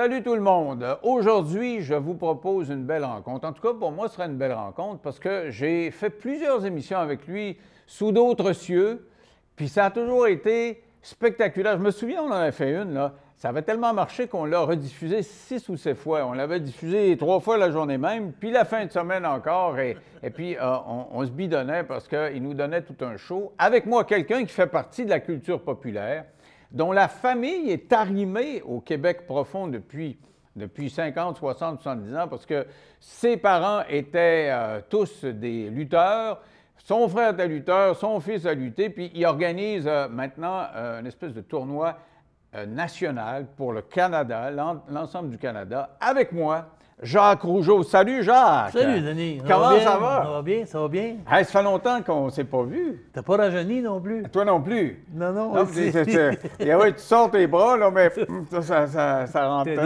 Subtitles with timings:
[0.00, 0.96] Salut tout le monde.
[1.02, 3.46] Aujourd'hui, je vous propose une belle rencontre.
[3.46, 6.64] En tout cas, pour moi, ce sera une belle rencontre parce que j'ai fait plusieurs
[6.64, 9.06] émissions avec lui sous d'autres cieux,
[9.56, 11.76] puis ça a toujours été spectaculaire.
[11.76, 13.12] Je me souviens, on en a fait une, là.
[13.36, 16.24] Ça avait tellement marché qu'on l'a rediffusé six ou sept fois.
[16.24, 19.78] On l'avait diffusé trois fois la journée même, puis la fin de semaine encore.
[19.78, 19.98] Et,
[20.32, 20.76] puis, euh,
[21.12, 23.52] on, se bidonnait parce qu'il nous donnait tout un show.
[23.58, 26.24] Avec moi, quelqu'un qui fait partie de la culture populaire
[26.72, 30.18] dont la famille est arrimée au Québec profond depuis,
[30.54, 32.66] depuis 50, 60, 70 ans, parce que
[33.00, 36.40] ses parents étaient euh, tous des lutteurs.
[36.76, 41.06] Son frère était lutteur, son fils a lutté, puis il organise euh, maintenant euh, une
[41.06, 41.96] espèce de tournoi
[42.66, 44.50] national pour le Canada,
[44.88, 46.66] l'ensemble du Canada, avec moi.
[47.02, 47.82] Jacques Rougeau.
[47.82, 48.72] Salut Jacques!
[48.72, 49.40] Salut Denis!
[49.46, 50.22] Comment ça va?
[50.22, 51.16] Ça va bien, ça va bien.
[51.26, 53.02] ça fait longtemps qu'on ne s'est pas vu.
[53.12, 54.22] T'as pas rajeuni non plus?
[54.30, 55.02] Toi non plus?
[55.14, 55.54] Non, non.
[55.54, 58.10] non tu, tu sors tes bras, là, mais
[58.50, 59.70] ça, ça, ça, rentre.
[59.70, 59.76] Je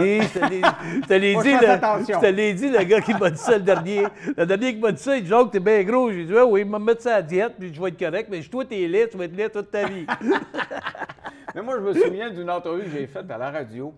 [1.07, 4.03] te l'ai dit, je dit, le gars qui m'a dit ça le dernier.
[4.35, 6.11] Le dernier qui m'a dit ça, il dit Jacques, t'es bien gros.
[6.11, 8.41] J'ai dit oui, il m'a mettre ça à diète, puis je vais être correct, mais
[8.41, 10.05] toi, t'es laid, tu vas être laid toute ta vie.
[11.55, 13.93] mais moi, je me souviens d'une entrevue que j'ai faite à la radio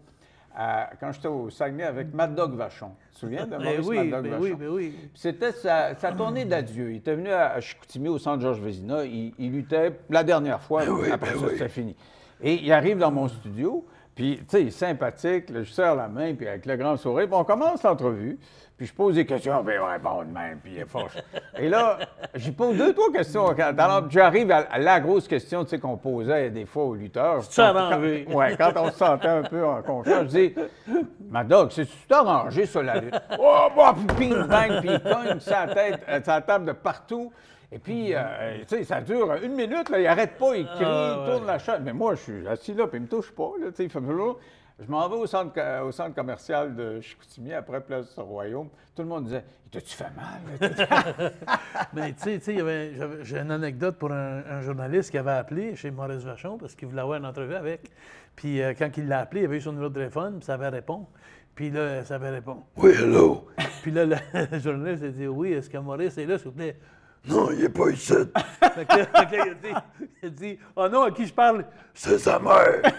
[1.00, 2.91] quand j'étais au Saguenay avec Mad Dog Vachon.
[3.09, 4.44] Tu te souviens de ben Maurice oui, Mad Dog ben Vachon?
[4.44, 4.95] Oui, ben oui.
[5.14, 6.91] C'était sa, tournée d'adieu.
[6.91, 9.05] Il était venu à, Chicoutimi, au centre Georges Vézina.
[9.05, 11.95] Il, luttait la dernière fois, ben après ben ça, c'était fini.
[12.41, 13.86] Et il arrive dans mon studio,
[14.18, 17.28] puis, tu sais, il est sympathique, je serre la main, puis avec le grand sourire,
[17.28, 18.40] puis on commence l'entrevue.
[18.76, 21.10] Puis je pose des questions, puis il répond de même, puis il est fort.
[21.60, 22.00] Et là,
[22.34, 23.45] j'y pose deux, trois questions.
[24.10, 27.44] J'arrive à la grosse question tu sais, qu'on posait des fois aux lutteurs.
[27.44, 28.26] C'est arrangé.
[28.28, 30.56] Oui, quand on se sentait un peu en confiance, je dis
[31.30, 33.22] Madog, c'est tu arrangé sur la lutte?
[33.38, 37.32] Oh, bah, ping, bang, puis il cogne sa tête, euh, sa table de partout.
[37.72, 40.86] Et puis, euh, tu sais, ça dure une minute, là, il arrête pas, il crie,
[40.86, 41.82] Ah, il tourne la chaise.
[41.83, 43.89] Mais moi, je suis assis là, puis il me touche pas, là, tu sais, il
[43.89, 44.00] fait.
[44.80, 48.70] Je m'en vais au centre, au centre commercial de Chicoutimi, après Place du Royaume.
[48.95, 51.33] Tout le monde disait T'as-tu fait mal
[51.94, 56.58] Mais tu sais, j'ai une anecdote pour un, journaliste qui avait appelé chez Maurice Vachon
[56.58, 57.92] parce qu'il voulait avoir une entrevue avec.
[58.36, 60.54] Puis euh, quand il l'a appelé, il avait eu son numéro de téléphone, puis ça
[60.54, 61.06] avait répondu.
[61.56, 62.61] Puis là, ça avait répondu.
[62.77, 63.48] Oui, hello.
[63.82, 64.16] Puis là, le
[64.60, 66.77] journaliste a dit Oui, est-ce que Maurice est là, s'il vous plaît
[67.30, 68.14] non, il n'est pas ici.
[68.73, 69.73] fait que, fait que, il, a dit,
[70.23, 72.82] il a dit Oh non, à qui je parle C'est sa mère.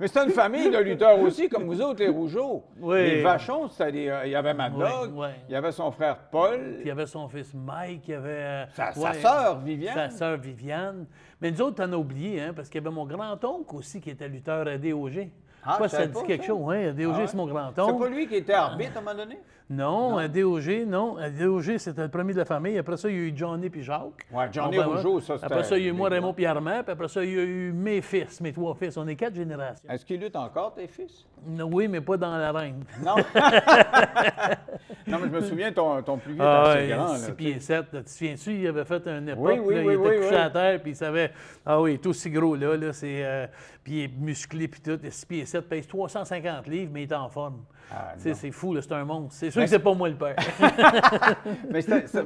[0.00, 2.64] Mais c'est une famille de lutteurs aussi, comme vous autres, les Rougeaux.
[2.80, 2.96] Oui.
[2.98, 3.92] Les Vachons, c'était
[4.24, 5.28] il y avait Mad Dog, Oui, oui.
[5.48, 8.14] il y avait son frère Paul, Puis il y avait son fils Mike, il y
[8.14, 8.28] avait.
[8.30, 9.94] euh, sa, sa ouais, sœur Viviane.
[9.94, 11.06] Sa sœur Viviane.
[11.40, 14.10] Mais nous autres, t'en as oublié, hein, parce qu'il y avait mon grand-oncle aussi qui
[14.10, 15.28] était lutteur à DOG.
[15.64, 16.48] Ah, Toi, je ça dit quelque ça.
[16.48, 16.92] chose, hein?
[16.92, 17.26] DOG, Ah ouais?
[17.28, 18.02] c'est mon C'est grand-oncle.
[18.04, 19.38] pas lui qui était arbitre à un moment donné?
[19.70, 21.16] Non, à DOG, non.
[21.16, 22.76] À DOG, c'était le premier de la famille.
[22.76, 24.26] Après ça, il y a eu Johnny puis Jacques.
[24.30, 26.82] Ouais, Johnny Rougeau, ça, c'était Après ça, il y a eu moi, Raymond puis Armand.
[26.82, 28.96] Puis après ça, il y a eu mes fils, mes trois fils.
[28.98, 29.88] On est quatre générations.
[29.88, 31.24] Est-ce qu'il lutte encore, tes fils?
[31.46, 32.84] Oui, mais pas dans l'arène.
[33.02, 33.14] Non.
[35.06, 37.16] non, mais je me souviens, ton, ton plus vieux Ah, était assez grand.
[37.16, 37.86] six Là, pieds 7.
[37.90, 40.16] Tu te souviens-tu, il avait fait une époque, Oui, oui, là, oui, il était oui,
[40.16, 40.36] couché oui.
[40.36, 41.32] à terre, puis il savait,
[41.64, 43.46] ah oui, il est aussi gros là, là c'est, euh,
[43.82, 47.14] puis il est musclé, puis tout, 6 pieds 7, pèse 350 livres, mais il est
[47.14, 47.64] en forme.
[47.90, 48.34] Ah, non.
[48.34, 49.34] c'est fou, là, c'est un monstre.
[49.34, 50.36] C'est sûr que c'est pas moi le père.
[51.70, 51.80] mais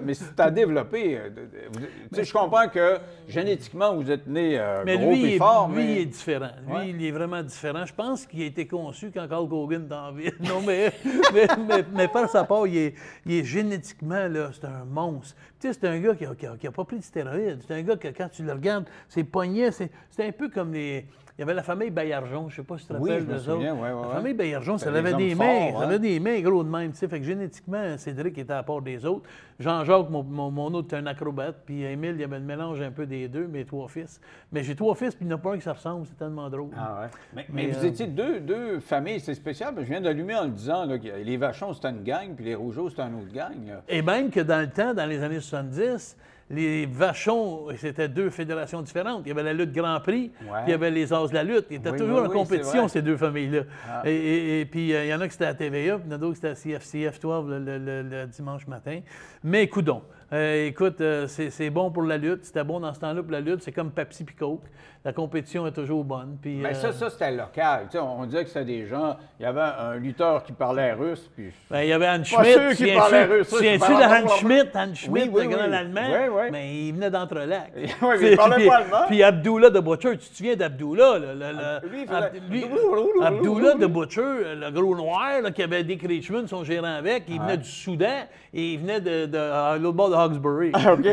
[0.05, 0.15] mais
[0.51, 1.17] développer.
[1.19, 4.99] euh, de- de- vous- Tu sais, je comprends que génétiquement, vous êtes né euh, mais
[4.99, 5.93] gros lui, et il est, fort, lui, mais...
[5.93, 6.51] il est différent.
[6.67, 6.91] Lui, Ouais.
[6.91, 7.85] il est vraiment différent.
[7.87, 10.31] Je pense qu'il a été conçu quand Carl Hogan était en vie.
[10.41, 10.93] Non, mais,
[11.33, 12.95] mais, mais, mais par sa part, il est,
[13.27, 15.37] il est génétiquement, là, c'est un monstre.
[15.61, 17.61] Tu sais, c'est un gars qui a, qui a- qui a pas pris de stéroïdes.
[17.67, 20.73] C'est un gars que, quand tu le regardes, ses poignets, c'est c'est un peu comme
[20.73, 21.07] les...
[21.39, 23.49] Il y avait la famille Bayarjon, je sais pas si tu te Oui, rappelles d'eux
[23.49, 23.59] autres.
[23.63, 25.89] ouais, ouais, La famille Bayarjon, ça avait des mains, forts, ça hein.
[25.89, 27.07] avait des mains gros de même, tu sais.
[27.07, 29.29] Fait que génétiquement, Cédric était à part des autres.
[29.61, 31.63] Jean-Jacques, mon, mon, mon autre, était un acrobate.
[31.65, 34.21] Puis Émile, il y avait le mélange un peu des deux, mes trois fils.
[34.51, 36.07] Mais j'ai trois fils, puis il n'y en a pas un qui se ressemble.
[36.09, 36.71] C'est tellement drôle.
[36.77, 37.09] Ah ouais.
[37.37, 39.69] Mais, mais Mais, vous euh, étiez deux, deux familles, c'est spécial.
[39.75, 42.35] parce que Je viens d'allumer en le disant, là, que les Vachons, c'était une gang,
[42.35, 43.55] puis les Rougeaux, c'était une autre gang.
[43.65, 43.83] là.
[43.89, 46.17] Et même que dans le temps, dans les années 70,
[46.51, 49.23] les Vachons, c'était deux fédérations différentes.
[49.27, 51.45] Il y avait la lutte Grand Prix, puis il y avait les As de la
[51.45, 51.67] lutte.
[51.71, 53.63] Ils étaient Oui, toujours oui, en oui, compétition, ces deux familles-là.
[53.89, 54.03] Ah.
[54.07, 56.11] Et, et- et puis, euh, il y en a qui c'était à TVA, puis il
[56.11, 59.01] y en a d'autres qui c'était à CFCF 12 le, le- le- le dimanche matin.
[59.45, 60.03] Mais coudon.
[60.33, 62.45] Euh, écoute, euh, c'est c'est bon pour la lutte.
[62.45, 63.63] C'était bon dans ce temps-là pour la lutte.
[63.63, 64.63] C'est comme Pepsi puis Coke.
[65.09, 66.37] La compétition est toujours bonne.
[66.43, 67.85] Puis, Mais euh, ça, ça c'était local.
[67.91, 69.17] Tu sais, on, on disait que c'était des gens.
[69.41, 71.51] Il y avait un lutteur qui parlait russe, puis.
[71.71, 72.53] Ben, il y avait Hans Pas Schmidt.
[72.53, 72.99] sûr Souviens-tu?
[72.99, 74.69] parlait russe, ça, parle de Hans Schmidt?
[74.75, 75.75] Hans Schmidt, oui, le grand oui.
[75.75, 76.49] Allemand.
[76.53, 77.73] Mais il venait d'Entrelac.
[77.75, 77.89] Oui,
[78.21, 78.99] mais il parlait Puis- pas allemand.
[79.09, 81.19] Puis Abdullah de Butcher, tu te souviens d'Abdullah?
[81.21, 82.65] le- le- le- Lui, Ab- lui-
[83.23, 84.21] Abdullah de Butcher,
[84.61, 88.27] le gros noir là, qui avait Dick Richmond, son gérant avec, il venait du Soudan
[88.53, 90.73] et il venait de, de- à l'autre bord de Hawkesbury.
[90.75, 91.09] Ah, OK, il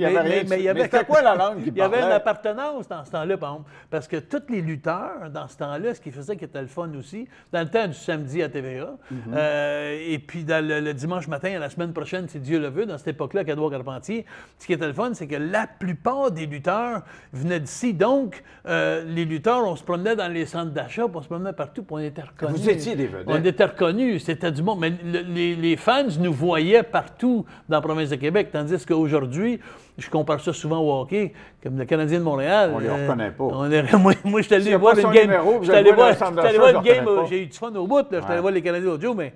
[0.00, 3.04] y avait mais- rien c'était quoi la langue qu'il Il y avait une appartenance dans
[3.04, 3.70] ce temps-là, par exemple.
[3.90, 6.90] Parce que tous les lutteurs, dans ce temps-là, ce qui faisait qui était le fun
[6.98, 9.18] aussi, dans le temps du samedi à TVA, Mhm.
[9.34, 12.68] euh, et puis dans le, le dimanche matin, à la semaine prochaine, si Dieu le
[12.68, 14.24] veut, dans cette époque-là, à Edouard Carpentier,
[14.58, 17.02] ce qui était le fun, c'est que la plupart des lutteurs
[17.32, 17.94] venaient d'ici.
[17.94, 21.82] Donc, euh, les lutteurs, on se promenait dans les centres d'achat, on se promenait partout,
[21.82, 22.60] puis on était reconnus.
[22.60, 23.26] Vous étiez des vedettes.
[23.28, 24.80] On était reconnus, c'était du monde.
[24.80, 29.60] Mais le- les, les fans nous voyaient partout dans la province de Québec, tandis qu'aujourd'hui,
[30.00, 31.32] je compare ça souvent au hockey,
[31.62, 32.72] comme le Canadien de Montréal.
[32.74, 33.44] On les euh, reconnaît pas.
[33.44, 33.68] on
[33.98, 35.30] moi, moi je suis allé voir une game.
[35.60, 37.98] Je suis allé voir je une j'ai eu du fun au bout.
[38.10, 38.20] là.
[38.20, 39.32] J'étais allé voir les Canadiens jour, mais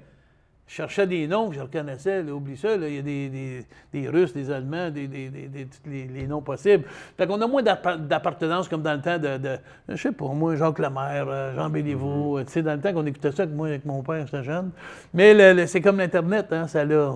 [0.67, 2.23] je cherchais des noms que je reconnaissais.
[2.23, 5.29] là, oublie ça, là, il y a des, des- des Russes, des Allemands, des, des-
[5.67, 6.85] tous les, les noms possibles.
[7.19, 9.59] Fait qu'on a moins d'appa- d'appartenance comme dans le temps de, de-
[9.91, 12.95] je sais pas, moi, Jacques Lemaire, euh, Jean Béliveau, euh, tu sais, dans le temps
[12.95, 14.71] qu'on écoutait ça avec moi, avec mon père, j'étais jeune.
[15.13, 17.13] Mais c'est comme l'Internet, hein, ça l'a...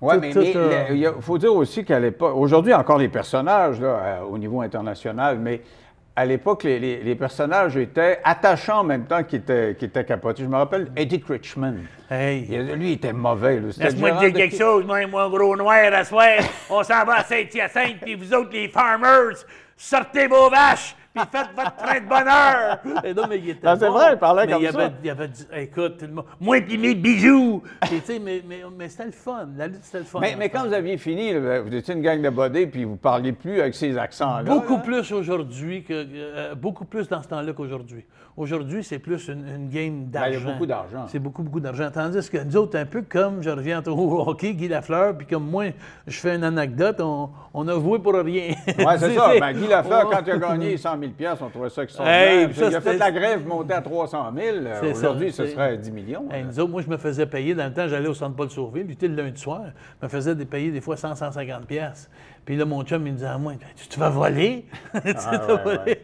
[0.00, 4.36] Oui, mais il faut dire aussi qu'à l'époque, aujourd'hui encore les personnages là, euh, au
[4.38, 5.62] niveau international, mais
[6.16, 10.04] à l'époque, les, les- les personnages étaient attachants en même temps qu'ils étaient, qu'ils étaient
[10.04, 10.44] capotés.
[10.44, 11.74] Je me rappelle Eddie Richmond.
[12.10, 12.46] Hey!
[12.48, 13.60] Il- lui, il était mauvais.
[13.78, 16.28] Laisse-moi te dire quelque chose, moi et moi, gros noir, à soir,
[16.70, 19.34] on s'en va à Saint-Hyacinthe, puis vous autres, les farmers,
[19.76, 23.14] sortez vos vaches, puis faites votre train de bonheur.
[23.16, 23.92] Non, mais il était Ah, c'est bon.
[23.92, 24.78] vrai, il parlait Mais comme il ça.
[24.80, 27.62] Avait, il avait dit, écoute, tout le monde- Moi puis mes bijoux.
[27.82, 29.48] Puis, tu sais, mais, mais, mais c'était le fun.
[29.56, 30.18] La lutte, c'était le fun.
[30.20, 32.96] Mais, mais quand vous aviez fini, là, vous étiez une gang de bodés, puis vous
[32.96, 34.42] parliez plus avec ces accents-là.
[34.42, 34.82] Beaucoup là.
[34.82, 35.92] plus aujourd'hui que.
[35.92, 38.04] euh, beaucoup plus dans ce temps-là qu'aujourd'hui.
[38.36, 40.52] Aujourd'hui, c'est plus une, une game Ben, il y a d'argent.
[40.52, 41.04] beaucoup d'argent.
[41.06, 41.88] C'est beaucoup, beaucoup d'argent.
[41.92, 45.48] Tandis que nous autres, un peu comme, je reviens au hockey, Guy Lafleur, puis comme
[45.48, 45.66] moi,
[46.08, 48.54] je fais une anecdote, on, on a voué pour rien.
[48.66, 49.34] Oui, c'est ça.
[49.38, 52.48] Ben, Guy Lafleur, quand il a gagné 100 000 on trouvait ça extraordinaire.
[52.48, 54.56] Hey, ça, il a fait la grève montée à 300 000.
[54.66, 56.24] Euh, Aujourd'hui, ce serait 10 millions.
[56.32, 57.54] Hey, nous autres, moi, je me faisais payer.
[57.54, 59.62] Dans le temps, j'allais au centre Paul Sauville, puis tu sais, le lundi soir,
[60.00, 62.10] je me faisais des payer des fois 100, 150 pièces.
[62.44, 64.66] Puis là, mon chum, il me disait à moi, tu, tu vas voler?
[64.92, 66.02] Tu Ah, tu ouais?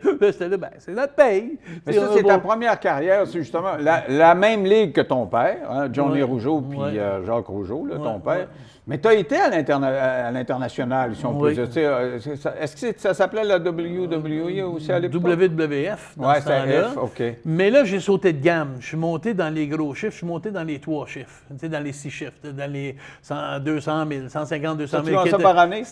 [0.49, 1.59] Là, ben, c'est notre paye.
[1.87, 5.71] Mais ça, c'est ta première carrière, c'est justement la, la même ligue que ton père,
[5.71, 6.23] hein, Johnny Ouais.
[6.23, 8.49] Rougeau puis euh, Jacques Rougeau, là, ton père.
[8.91, 11.55] Mais tu as été à l'interna- à l'international, si on peut Oui.
[11.55, 11.69] dire.
[11.77, 15.23] Euh, c'est Est-ce que c'est- ça s'appelait la WWE aussi à l'époque?
[15.23, 16.15] WWF.
[16.17, 16.89] Dans Ouais, ce c'était temps-là.
[16.89, 17.23] F, OK.
[17.45, 18.79] Mais là, j'ai sauté de gamme.
[18.81, 21.57] Je suis monté dans les gros chiffres, je suis monté dans les trois chiffres, tu
[21.61, 25.17] sais, dans les six chiffres, dans les 100, 200 000, 150, 200 Ça, tu 000.
[25.19, 25.85] gagnes qui ça par année?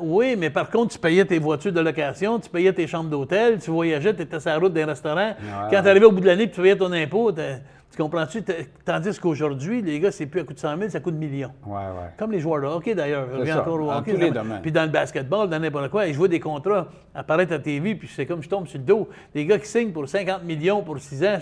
[0.00, 3.58] Oui, mais par contre, tu payais tes voitures de location, tu payais tes chambres d'hôtel,
[3.60, 5.34] tu voyageais, tu étais sur la route des restaurants.
[5.70, 7.30] Quand tu arrivais au bout de l'année et tu payais ton impôt,
[7.98, 8.42] tu comprends-tu?
[8.84, 11.50] Tandis qu'aujourd'hui, les gars, c'est plus à coût de 100 000, ça coûte millions.
[11.66, 12.10] Ouais, ouais.
[12.16, 13.26] Comme les joueurs de hockey, d'ailleurs.
[13.44, 14.12] Je encore au hockey.
[14.12, 14.62] tous les ça- domaines.
[14.62, 17.96] Puis dans le basketball, dans n'importe quoi, et je vois des contrats apparaître à TV,
[17.96, 19.08] puis c'est comme je tombe sur le dos.
[19.34, 21.38] Des gars qui signent pour 50 millions pour 6 ans.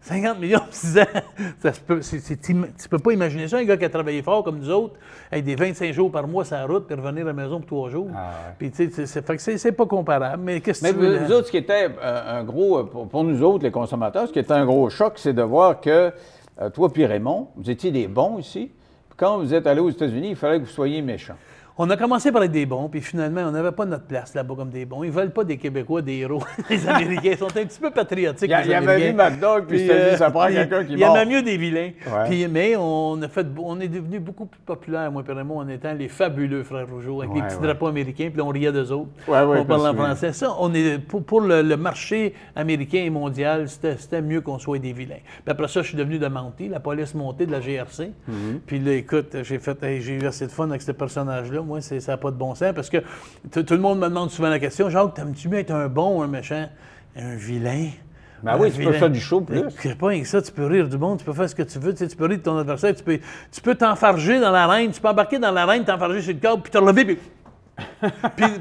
[0.00, 1.04] Je suis là, 50 millions pour 6 ans.
[1.60, 3.88] Ça se peut, c'est- c'est im- tu peux pas imaginer ça, un gars qui a
[3.90, 4.94] travaillé fort comme nous autres,
[5.30, 7.66] avec des 25 jours par mois sur la route, puis revenir à la maison pour
[7.66, 8.08] 3 jours.
[8.14, 8.54] Ah ouais.
[8.58, 10.42] Puis tu sais, c'est- fait que c'est- c'est pas comparable.
[10.42, 11.18] Mais qu'est-ce que tu veux?
[11.26, 14.28] vous autres, ce qui était euh, un gros, euh, pour, pour nous autres, les consommateurs,
[14.28, 16.12] ce qui était un gros choc, c'est de voir que
[16.60, 18.70] euh, toi puis Raymond, vous étiez des bons ici.
[19.08, 21.36] Puis quand vous êtes allés aux États-Unis, il fallait que vous soyez méchants.
[21.80, 24.56] On a commencé par être des bons, puis finalement, on n'avait pas notre place là-bas
[24.56, 25.04] comme des bons.
[25.04, 26.42] Ils veulent pas des Québécois, des héros.
[26.70, 28.50] Les Américains sont un petit peu patriotiques.
[28.50, 29.30] Il, il avait vu Américains.
[29.30, 31.16] McDonald's, puis s'était dit, euh, ça prend quelqu'un qui Il mord.
[31.16, 31.90] aimait mieux des vilains.
[32.04, 32.28] Ouais.
[32.28, 35.94] Puis, mais on, a fait, on est devenu beaucoup plus populaire, moi et en étant
[35.94, 37.62] les fabuleux frères Rougeau, avec les petits ouais.
[37.62, 39.10] drapeaux américains, puis on riait d'eux autres.
[39.26, 40.32] Je on parlait en français.
[40.32, 44.80] Ça, on est, pour, pour le, le marché américain et mondial, c'était mieux qu'on soit
[44.80, 45.20] des vilains.
[45.44, 48.10] Puis après ça, je suis devenu de Mountie, la police montée de la GRC.
[48.28, 48.58] Mm-hmm.
[48.66, 51.60] Puis là, écoute, j'ai fait, hey, j'ai eu assez de fun avec ce personnage-là.
[51.68, 52.98] Moi, ça n'a pas de bon sens parce que
[53.50, 56.22] tout le monde me demande souvent la question Jacques, t'aimes-tu mieux être un bon ou
[56.22, 56.66] un méchant?
[57.14, 57.88] Un vilain?
[58.42, 59.64] Ben oui, tu peux faire du show plus.
[59.78, 61.62] C'est pas rien que ça, tu peux rire du monde, tu peux faire ce que
[61.62, 63.18] tu veux, tu, sais, tu peux rire de ton adversaire, tu peux
[63.50, 66.72] tu peux t'enfarger dans l'arène, tu peux embarquer dans l'arène, t'enfarger sur le câble, puis
[66.72, 67.18] te relever, puis.
[68.00, 68.10] puis,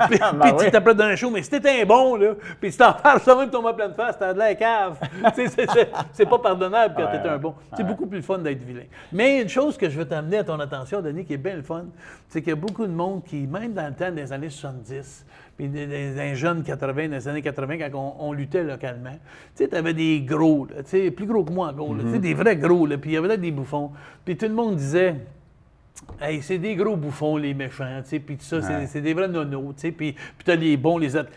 [0.09, 0.65] puis- Ben puis oui.
[0.71, 3.49] tu dans un show, mais si t'étais un bon, là, puis si t'enfarges ça même
[3.49, 4.97] tomber en pleine face, t'as de la cave.
[5.35, 7.53] Tu c'est- pas pardonnable quand Ouais, t'es un bon.
[7.75, 8.83] C'est beaucoup plus fun d'être vilain.
[9.11, 11.61] Mais une chose que je veux t'amener à ton attention, Denis, qui est bien le
[11.61, 11.85] fun,
[12.27, 15.25] c'est qu'il y a beaucoup de monde qui, même dans le temps des années 70,
[15.57, 19.11] puis des, des- des jeunes 80, dans les années 80, quand on, on luttait localement,
[19.55, 22.19] tu sais, t'avais des gros, là, tu plus gros que moi, gros, là, tu sais,
[22.19, 23.91] des vrais gros, là, puis il y avait là des bouffons.
[24.25, 25.15] Puis tout le monde disait,
[26.21, 28.87] Hey, c'est des gros bouffons, les méchants, tu sais, puis tout ça, c'est- Ouais.
[28.87, 31.29] c'est des vrais nonos, tu sais, puis t'as les bons, les autres.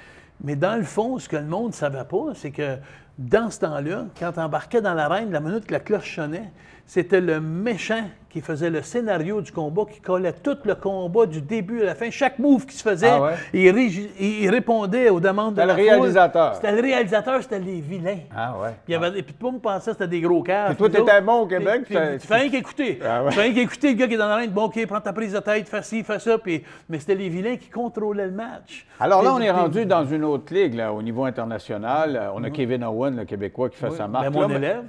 [0.42, 2.76] Mais dans le fond, ce que le monde ne savait pas, c'est que
[3.18, 6.50] dans ce temps-là, quand embarquais dans l'arène, la minute que la cloche sonnait,
[6.86, 11.42] c'était le méchant qui faisait le scénario du combat, qui collait tout le combat du
[11.42, 12.10] début à la fin.
[12.10, 13.32] Chaque move qui se faisait, Ah ouais?
[13.52, 16.54] il, ré- il répondait aux demandes de C'était la le réalisateur.
[16.54, 18.18] C'était le réalisateur, c'était les vilains.
[18.34, 18.68] Ah ouais.
[18.84, 20.68] Puis, il y avait, et puis tout le monde pensait que c'était des gros caves.
[20.68, 22.98] Puis toi, t'étais bon au Québec, puis- puis Tu fais rien qu'écouter.
[23.04, 23.30] Ah ouais.
[23.30, 24.50] Tu fais rien qu'écouter le gars qui est dans la reine.
[24.50, 26.38] Bon, OK, prends ta prise de tête, fais ci, fais ça.
[26.38, 28.86] Puis, mais c'était les vilains qui contrôlaient le match.
[29.00, 32.16] Alors là, on est rendu dans une autre ligue, là, au niveau international.
[32.16, 34.24] Euh, On a Kevin Owen, le Québécois, qui fait Oui, sa marque.
[34.30, 34.84] ben, mon là, élève,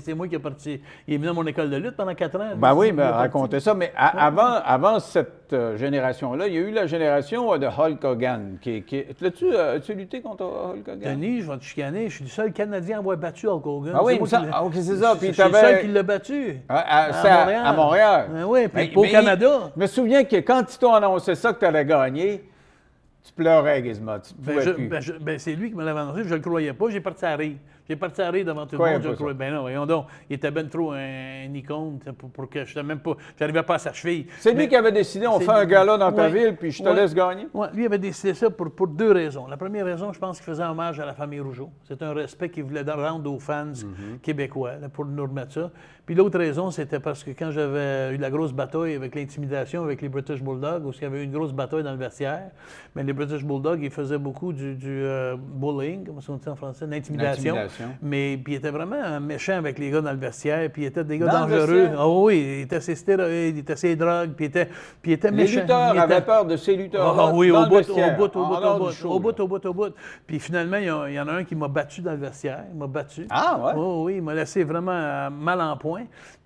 [0.00, 0.80] c'est moi qui ai parti.
[1.08, 2.50] Il est venu à mon école de lutte pendant quatre ans.
[2.56, 3.74] Ben oui, Il mais racontez ça.
[3.74, 7.66] Mais a- avant, avant cette euh, génération-là, il y a eu la génération euh, de
[7.66, 8.58] Hulk Hogan.
[8.60, 9.04] Qui, qui...
[9.20, 11.14] L'as-tu euh, as-tu lutté contre Hulk Hogan?
[11.14, 12.08] Denis, je vais te chicaner.
[12.08, 13.92] Je suis le seul Canadien à avoir battu Hulk Hogan.
[13.96, 15.14] Ah oui, l'ai- ah, ok, c'est ça.
[15.18, 16.60] Puis Je suis le seul qui l'a battu.
[16.68, 18.26] À, à- c'est à- Montréal.
[18.46, 19.70] Oui, puis au Canada.
[19.76, 22.44] Je me souviens que quand ils t'ont annoncé ça, que tu allais gagner,
[23.24, 24.12] tu pleurais, Gizmo.
[24.18, 26.40] Tu Ben, je- ben, je- ben, c'est lui qui me l'avait annoncé, je ne le
[26.40, 26.86] croyais pas.
[26.90, 27.56] J'ai parti à rire.
[27.88, 29.02] J'ai parti à rire devant tout le monde.
[29.02, 29.34] Je croyais.
[29.34, 30.06] Ben non, voyons donc.
[30.28, 33.16] Il était ben trop un, icône pour, pour que je même pas.
[33.38, 34.26] J'arrivais pas à sa cheville.
[34.38, 36.88] c'est lui qui avait décidé, on fait un gala dans ta ville, puis je te
[36.88, 37.48] laisse gagner.
[37.54, 39.46] Ouais, lui avait décidé ça pour, pour deux raisons.
[39.46, 41.70] La première raison, je pense qu'il faisait hommage à la famille Rougeau.
[41.84, 44.18] C'est un respect qu'il voulait rendre aux fans Mhm.
[44.20, 45.70] québécois là, pour nous remettre ça.
[46.06, 50.00] Puis l'autre raison, c'était parce que quand j'avais eu la grosse bataille avec l'intimidation avec
[50.00, 52.50] les British Bulldogs, où il y avait eu une grosse bataille dans le vestiaire,
[52.94, 56.54] mais les British Bulldogs, ils faisaient beaucoup du, du, euh, bullying, comment on dit en
[56.54, 57.56] français, l'intimidation.
[58.02, 61.02] Mais puis il était vraiment méchant avec les gars dans le vestiaire, puis il était
[61.02, 61.88] des gars Dans dangereux.
[61.98, 64.68] Ah oui, il était ses stéroïdes, il était ses drogues, puis il était,
[65.02, 67.68] puis était Les lutteurs Il avaient peur de ces lutteurs ah oui, dans au le
[67.68, 69.94] bout, au bout, au bout, au bout, show, au bout, au bout, au bout.
[70.24, 72.18] Puis finalement, il y, a- il y en a un qui m'a battu dans le
[72.18, 72.62] vestiaire.
[72.72, 73.26] Il m'a battu.
[73.28, 73.72] Ah, ouais?
[73.76, 75.95] Oh, oui, il m'a laissé vraiment euh, mal en point.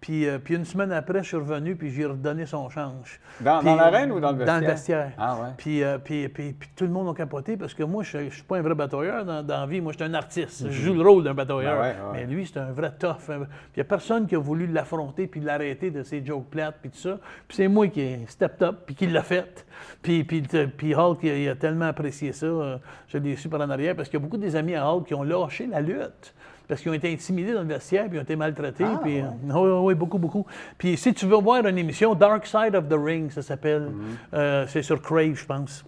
[0.01, 3.21] Puis, euh, puis une semaine après, je suis revenu, puis j'ai redonné son change.
[3.41, 5.07] Dans- Puis, dans l'arène ou dans le Dans le vestiaire?
[5.07, 5.13] vestiaire.
[5.19, 5.49] Ah, ouais.
[5.59, 8.31] Puis, euh, puis, puis, puis tout le monde a capoté parce que moi, je ne
[8.31, 9.81] suis pas un vrai batailleur dans, dans la vie.
[9.81, 10.67] Moi, je suis un artiste.
[10.71, 11.75] Je joue le rôle d'un batailleur.
[11.77, 12.13] Ben ouais, ouais.
[12.13, 13.17] Mais lui, c'est un vrai tough.
[13.27, 16.77] Puis il n'y a personne qui a voulu l'affronter puis l'arrêter de ses jokes plates
[16.81, 17.19] puis tout ça.
[17.47, 19.67] Puis c'est moi qui ai stepped up puis qui l'a fait.
[20.03, 20.43] Puis, puis,
[20.77, 22.47] puis Hulk, il a, il a tellement apprécié ça.
[22.47, 22.79] euh,
[23.09, 25.07] Je l'ai su par en arrière parce qu'il y a beaucoup des amis à Hulk
[25.07, 26.35] qui ont lâché la lutte.
[26.71, 28.85] Parce qu'ils ont été intimidés dans le vestiaire, puis ils ont été maltraités.
[28.87, 30.47] Ah, puis, euh, oui, oui, oui, beaucoup, beaucoup.
[30.79, 33.89] Puis si tu veux voir une émission, Dark Side of the Ring, ça s'appelle.
[33.89, 34.35] Mm-hmm.
[34.35, 35.85] Euh, c'est sur Crave, je pense.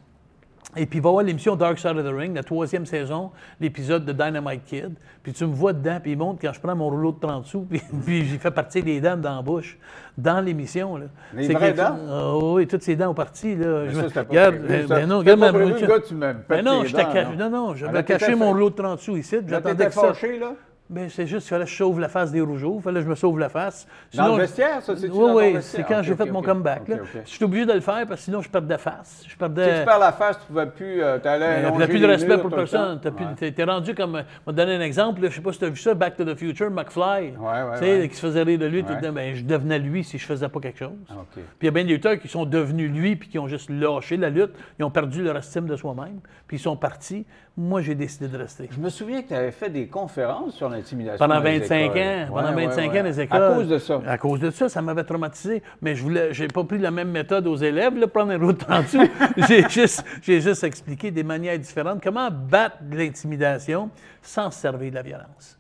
[0.75, 4.13] Et puis, va voir l'émission Dark Side of the Ring, la troisième saison, l'épisode de
[4.13, 4.95] Dynamite Kid.
[5.23, 7.45] Puis tu me vois dedans, puis il montre quand je prends mon rouleau de 30
[7.45, 9.79] sous, puis, puis j'ai fait partir des dents dans la bouche,
[10.17, 10.99] dans l'émission.
[11.35, 11.97] Les C'est vraies dents?
[12.11, 13.55] Ah oui, toutes ces dents ont parti.
[13.55, 13.83] Là.
[13.85, 14.95] Mais Je ça, me- c'était pas Regarde, prévu, euh, ça.
[14.97, 17.51] ben non, regarde ma gars, tu me Ben non, dents, non?
[17.51, 19.37] non, Ah, j'avais t'étais caché mon rouleau de 30 sous ici.
[19.47, 20.15] J'attendais que ça.
[20.15, 20.55] fâché, là?
[20.91, 22.75] Ben, c'est juste qu'il fallait que je sauve la face des rougeaux.
[22.79, 23.87] Il fallait que je me sauve la face.
[24.13, 26.83] Dans le Sinon- vestiaire, ça, c'est-tu Oui, oui, c'est quand Ok, j'ai fait mon comeback.
[27.25, 29.23] Je suis obligé de le faire parce que sinon je perdais face.
[29.25, 29.81] Je Si perdais.
[29.81, 31.03] tu perds la face, tu ne pouvais plus.
[31.03, 33.01] euh, Il a longer plus de respect pour personne.
[33.01, 33.55] Tu Ouais.
[33.57, 34.17] es rendu comme.
[34.17, 35.21] euh, Je vais te donner un exemple.
[35.23, 37.33] Je ne sais pas si tu as vu ça, Back to the Future, McFly.
[37.39, 38.85] Ouais, ouais, Tu qui se faisait rire de lui.
[38.85, 39.13] tout temps.
[39.13, 40.91] Ben, je devenais lui si je faisais pas quelque chose.
[41.09, 41.15] Ah.
[41.33, 43.71] Puis il y a bien des lutteurs qui sont devenus lui puis qui ont juste
[43.71, 44.51] lâché la lutte.
[44.79, 46.21] Ils ont perdu leur estime de soi-même.
[46.47, 47.25] Puis ils sont partis.
[47.55, 48.67] Moi, j'ai décidé de rester.
[48.73, 51.19] Je me souviens que tu avais fait des conférences sur l'intimidation.
[51.19, 51.99] Pendant dans les 25 écoles.
[52.01, 53.01] ans, pendant Ouais, ouais, 25 ouais.
[53.01, 53.43] ans, les écoles.
[53.43, 54.01] À cause de ça.
[54.07, 55.63] À cause de ça, ça m'avait traumatisé.
[55.83, 58.65] Mais je voulais, j'ai pas pris la même méthode aux élèves, là, prendre un route
[58.71, 59.07] en dessous.
[59.49, 62.03] j'ai juste, j'ai juste expliqué des manières différentes.
[62.03, 63.91] Comment battre de l'intimidation
[64.23, 65.59] sans se servir de la violence.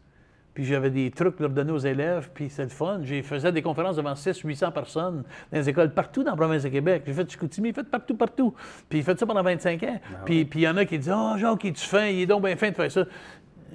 [0.54, 3.00] Puis j'avais des trucs à leur donner aux élèves, puis c'est le fun.
[3.02, 6.68] J'ai faisais des conférences devant 600-800 personnes dans les écoles partout dans la province de
[6.68, 7.04] Québec.
[7.06, 8.54] J'ai fait du Chicoutimi, fait partout, partout.
[8.88, 10.00] Puis j'ai fait ça pendant 25 ans.
[10.26, 12.06] Puis puis il y en a qui disent «Oh, Jacques, es-tu fin?
[12.06, 13.04] Il est donc bien fin de faire ça.»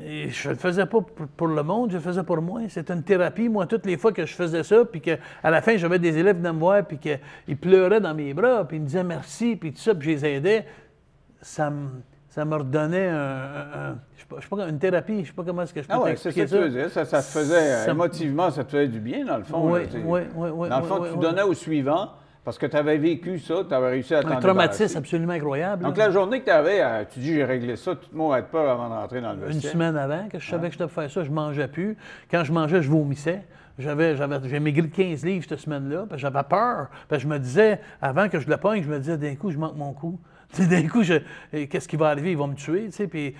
[0.05, 0.99] Et je le faisais pas
[1.35, 2.61] pour, le monde, je le faisais pour moi.
[2.69, 3.49] C'était une thérapie.
[3.49, 6.37] Moi, toutes les fois que je faisais ça, puis qu'à la fin, j'avais des élèves
[6.37, 9.73] venant me voir, puis qu'ils pleuraient dans mes bras, puis ils me disaient merci, puis
[9.73, 10.65] tout ça, puis je les aidais,
[11.41, 11.89] ça me,
[12.37, 15.21] ça me redonnait un, un- un- je sais pas, une thérapie.
[15.23, 16.69] Je sais pas comment est-ce que je peux Ah ouais, c'est ça que tu veux
[16.69, 16.91] dire.
[16.91, 19.43] Ça, ça te faisait, euh, Ça me- émotivement, ça te faisait du bien, dans le
[19.43, 19.71] fond.
[19.73, 22.11] Oui, là, oui, oui, oui, Dans le fond, oui, tu donnais au suivant
[22.45, 25.83] parce que tu avais vécu ça, tu avais réussi à t'en Un traumatisme absolument incroyable.
[25.83, 26.05] Donc, là.
[26.05, 28.69] la journée que tu avais, tu dis j'ai réglé ça, tout le monde avait peur
[28.69, 29.71] avant de rentrer dans le Une vestiaire.
[29.71, 31.97] semaine avant, que je savais que je devais faire ça, je mangeais plus.
[32.29, 33.41] Quand je mangeais, je vomissais.
[33.79, 36.87] J'avais, j'avais, j'ai maigri de 15 livres cette semaine-là, parce que j'avais peur.
[37.09, 39.49] Parce que je me disais, avant que je le pogne, je me disais, d'un coup,
[39.49, 40.19] je manque mon coup.
[40.69, 42.31] D'un coup, je- qu'est-ce qui va arriver?
[42.31, 42.85] Ils vont me tuer.
[42.85, 43.35] tu sais, Puis,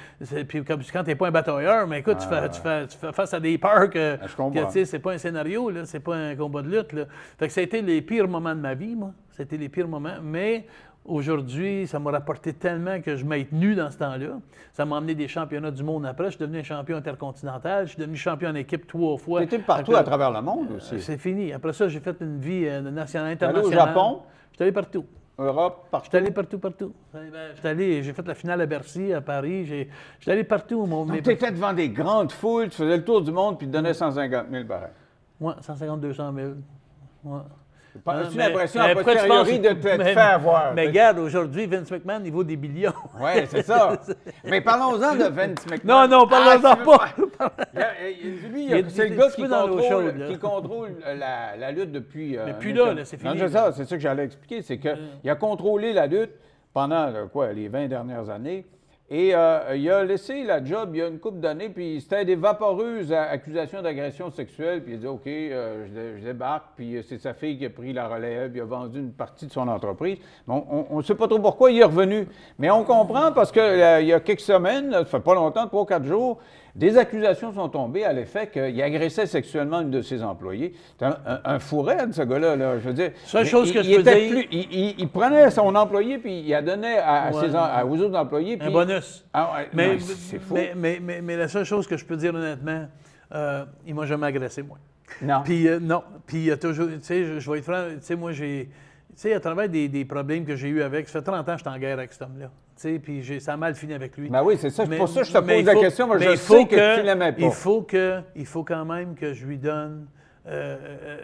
[0.47, 2.97] puis comme, quand tu n'es pas un batailleur, mais écoute, tu, fais, tu, fais, tu
[2.97, 6.35] fais face à des peurs que, Ah, que, c'est pas un scénario, c'est pas un
[6.35, 6.91] combat de lutte.
[6.93, 7.03] Là.
[7.39, 9.11] Fait que ça a été les pires moments de ma vie, moi.
[9.31, 10.15] C'était les pires moments.
[10.21, 10.65] Mais
[11.05, 14.39] aujourd'hui, ça m'a rapporté tellement que je m'ai tenu dans ce temps-là.
[14.73, 16.25] Ça m'a amené des championnats du monde après.
[16.25, 17.85] Je suis devenu un champion intercontinental.
[17.87, 19.39] Je suis devenu champion en équipe trois fois.
[19.41, 20.99] Tu étais partout Après- à travers le monde aussi.
[20.99, 21.53] C'est fini.
[21.53, 23.87] Après ça, j'ai fait une vie euh, nationale, allé au internationale.
[23.87, 24.21] Japon?
[24.51, 25.05] Je suis allé partout.
[25.39, 26.09] Europe, Je partout.
[26.09, 26.93] suis allé partout, partout.
[27.13, 29.87] Je suis allé, j'ai fait la finale à Bercy, à Paris.
[30.19, 30.85] Suis allé partout.
[30.87, 33.67] Mon, mes- Tu étais devant des grandes foules, tu faisais le tour du monde puis
[33.67, 34.89] tu donnais 150 000 pareil.
[35.39, 36.51] Ouais, 150, 200 000.
[37.25, 37.39] Ouais.
[38.05, 40.73] As-tu Hein, mais- l'impression, mais posteriori, penses- de te mais- faire avoir?
[40.73, 42.93] Mais regarde, aujourd'hui, Vince McMahon, vaut des billions.
[43.19, 43.93] Oui, c'est ça.
[44.45, 46.07] Mais parlons-en de Vince McMahon.
[46.07, 47.05] Non, non, parlons-en Ah, pas.
[48.51, 50.27] Lui, il c'est le gars qui contrôle, là.
[50.27, 52.37] qui contrôle euh, la, la lutte depuis.
[52.37, 53.71] euh, Mais plus là, c'est Non, fini, c'est là.
[53.71, 54.61] ça, c'est ça que j'allais expliquer.
[54.61, 56.31] C'est qu'il a contrôlé la lutte
[56.73, 58.65] pendant euh, quoi, les 20 dernières années.
[59.09, 62.25] Et euh, il a laissé la job il y a une couple d'années, puis c'était
[62.25, 66.65] des vaporeuses accusations d'agression sexuelle, puis il a dit OK, euh, je, dé- je débarque,
[66.75, 69.47] puis euh, c'est sa fille qui a pris la relève, il a vendu une partie
[69.47, 70.17] de son entreprise.
[70.45, 70.55] Mais
[70.91, 72.27] on ne sait pas trop pourquoi il est revenu.
[72.59, 76.03] Mais on comprend parce qu'il y a quelques semaines, ça fait pas longtemps, trois, quatre
[76.05, 76.39] jours,
[76.77, 80.73] des accusations sont tombées à l'effet qu'il agressait sexuellement une de ses employés.
[80.97, 82.55] C'est un, un, un ce gars-là.
[82.55, 82.77] là.
[82.79, 83.11] Je veux dire.
[83.25, 84.47] Seule chose il- que je peux était dire- plus-
[84.99, 87.49] il, prenait son employé puis il la donnait à, à Ouais.
[87.49, 88.57] ses à- aux autres employés.
[88.61, 89.25] Un bonus.
[89.33, 90.53] Ah Mais, c'est fou.
[90.53, 92.87] mais, mais, mais, mais la seule chose que je peux dire honnêtement,
[93.33, 94.77] euh, il m'a jamais agressé, moi.
[95.21, 95.41] non.
[95.43, 97.85] Puis euh, non, puis il y a toujours, tu sais, je, je vais être franc,
[97.91, 98.69] tu sais, moi j'ai,
[99.09, 101.53] tu sais, à travers des, des problèmes que j'ai eu avec, ça fait 30 ans
[101.53, 102.51] que je suis en guerre avec cet homme-là,
[103.01, 104.29] puis ça a mal fini avec lui.
[104.29, 104.83] Ben oui, c'est ça.
[104.83, 106.53] C'est Mais- pour ça que je te pose la faut- question, mais je il faut
[106.57, 107.41] sais que, tu l'aimais pas.
[107.41, 110.07] Il faut, que, il faut quand même que je lui donne,
[110.47, 111.17] euh, euh,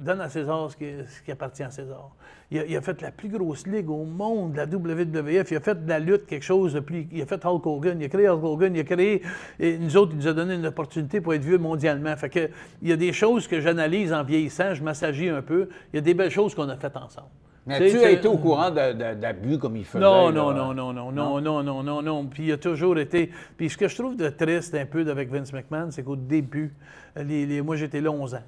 [0.00, 2.10] donne à César ce qui, ce qui appartient à César.
[2.50, 5.50] Il a, il a fait la plus grosse ligue au monde, la WWF.
[5.52, 7.08] Il a fait de la lutte quelque chose de plus.
[7.10, 9.22] Il a fait Hulk Hogan, il a créé Hulk Hogan, il a créé.
[9.58, 12.14] et nous autres, il nous a donné une opportunité pour être vieux mondialement.
[12.16, 12.50] Fait que,
[12.82, 15.68] il y a des choses que j'analyse en vieillissant, je m'assagis un peu.
[15.92, 17.28] Il y a des belles choses qu'on a faites ensemble.
[17.66, 20.02] Mais Tu as été au courant d'abus comme il faisait?
[20.02, 22.26] non, non, non, non, non, non, non, non, non, non.
[22.26, 23.30] Puis il a toujours été.
[23.56, 26.74] Puis ce que je trouve de triste un peu avec Vince McMahon, c'est qu'au début,
[27.16, 28.42] les, les- moi j'étais là 11 ans.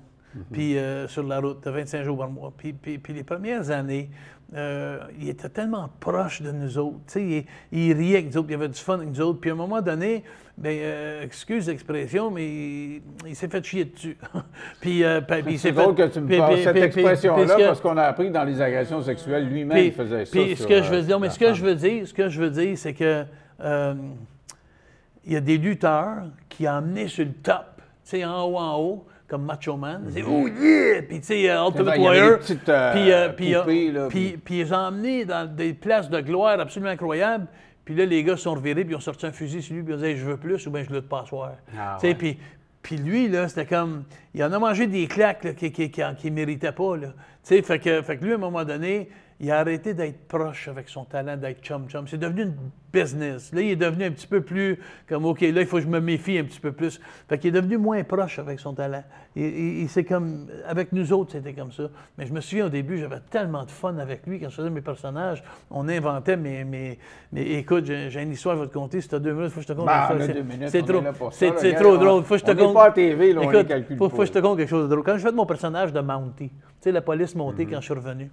[0.51, 2.53] Puis euh, sur la route, 25 jours par mois.
[2.57, 4.11] Puis, puis, puis les premières années,
[4.55, 7.17] euh, il était tellement proche de nous autres.
[7.17, 9.41] Il, il riait avec nous autres, il avait du fun avec nous autres.
[9.41, 10.23] Puis à un moment donné,
[10.57, 14.17] ben, euh, excuse l'expression, mais il, il s'est fait chier dessus.
[14.81, 18.03] puis, euh, puis- C'est drôle fait- que tu me parles cette expression-là, parce qu'on a
[18.05, 20.31] appris dans les agressions sexuelles, lui-même, il faisait ça.
[20.31, 22.41] puis ce que je veux dire, mais ce que je veux dire, ce que je
[22.41, 23.25] veux dire, c'est que
[25.27, 27.81] il y a des lutteurs qui ont amené sur le top,
[28.15, 30.03] en haut, en haut, comme Macho Man.
[30.07, 31.03] Ils disaient, oh yeah!
[31.03, 32.39] Puis, tu sais, euh, Ultimate Warrior.
[32.69, 37.47] euh, puis, euh, puis, puis, ils ont emmenés dans des places de gloire absolument incroyables.
[37.85, 39.93] Puis là, les gars sont revirés, puis ils ont sorti un fusil sur lui, puis
[39.93, 41.53] ils ont dit, Hey, je veux plus, ou bien je lutte pas à soir.
[41.77, 42.15] Ah, ouais.
[42.15, 42.39] puis,
[42.83, 44.05] puis lui, là, c'était comme.
[44.35, 46.97] Il en a mangé des claques là, qui ne qui, qui, qui méritait pas.
[46.97, 47.09] Là.
[47.09, 49.09] Tu sais, fait que, fait que lui, à un moment donné,
[49.41, 52.07] il a arrêté d'être proche avec son talent d'être chum-chum.
[52.07, 52.55] C'est devenu une
[52.93, 53.53] business.
[53.53, 55.89] Là, il est devenu un petit peu plus comme, OK, là, il faut que je
[55.89, 57.01] me méfie un petit peu plus.
[57.29, 59.03] Fait qu'il est devenu moins proche avec son talent.
[59.35, 61.85] Il- c'est comme, avec nous autres, c'était comme ça.
[62.17, 64.71] Mais je me souviens au début, j'avais tellement de fun avec lui quand je faisais
[64.71, 65.43] mes personnages.
[65.71, 66.63] On inventait mes.
[66.65, 66.99] mes,
[67.33, 69.01] mes- écoute, j'ai, une histoire à te conter.
[69.01, 71.75] Si tu as deux minutes, il faut que je te conte Ben, c'est trop, c'est,
[71.75, 72.23] trop drôle.
[72.23, 73.97] Faut que je te on n'est conte- pas à TV, là, on les Écoute, calcule
[73.99, 75.03] faut, que je te conte quelque chose de drôle.
[75.03, 77.85] Quand je fais de mon personnage de Mountie, tu sais, la police montée quand je
[77.87, 78.31] suis revenu,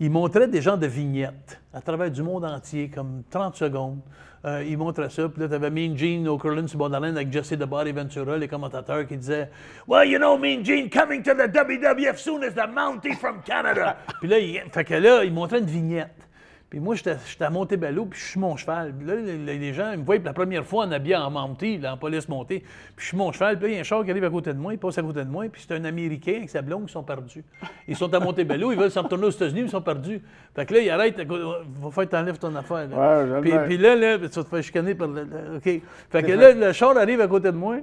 [0.00, 4.00] il montrait des gens de vignettes à travers du monde entier, comme 30 secondes.
[4.44, 7.52] Euh, il montrait ça, puis là, tu avais Mean Gene, O'Curlin sur Borderland avec Jesse
[7.58, 9.48] The Body Ventura, les commentateurs qui disaient
[9.88, 13.96] Well, you know, Mean Gene coming to the WWF soon as the Mountie from Canada.
[14.20, 16.28] Puis là, il, fait que là, il montrait une vignette.
[16.74, 18.92] Puis moi, j'étais à Montebello, puis je suis mon cheval.
[18.98, 21.78] Puis là, les, gens, ils me voient pour la première fois en habillé en mountie,
[21.78, 22.64] là, en police montée.
[22.96, 24.30] Puis je suis mon cheval, puis là, il y a un char qui arrive à
[24.30, 26.62] côté de moi, il passe à côté de moi, puis c'est un Américain avec sa
[26.62, 27.44] blonde, ils sont perdus.
[27.86, 30.20] Ils sont à Montebello, ils veulent s'en retourner aux États-Unis, ils sont perdus.
[30.56, 31.44] Fait que là, il arrête, à côté-
[31.80, 32.88] va faire t'enlèves ton affaire.
[32.88, 32.96] Là.
[33.36, 35.22] Ouais, puis, puis là, là, tu vas te faire chicaner par le.
[35.22, 35.62] le- OK.
[36.10, 37.76] Fait que là, le char arrive à côté de moi,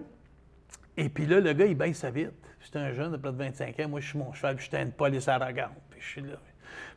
[0.98, 2.34] et puis là, le gars, il baisse sa vitre.
[2.60, 3.88] C'est un jeune de près de 25 ans.
[3.88, 5.70] Moi, je suis mon cheval, puis j'étais une police arrogante.
[5.92, 6.36] Puis je suis là.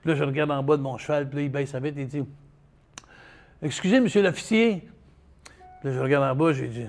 [0.01, 1.99] Puis là, je regarde en bas de mon cheval, puis là, il baisse sa vitre
[1.99, 2.25] et il dit
[3.63, 4.87] Excusez, monsieur l'officier.
[5.81, 6.87] Puis là, je regarde en bas, j'ai dit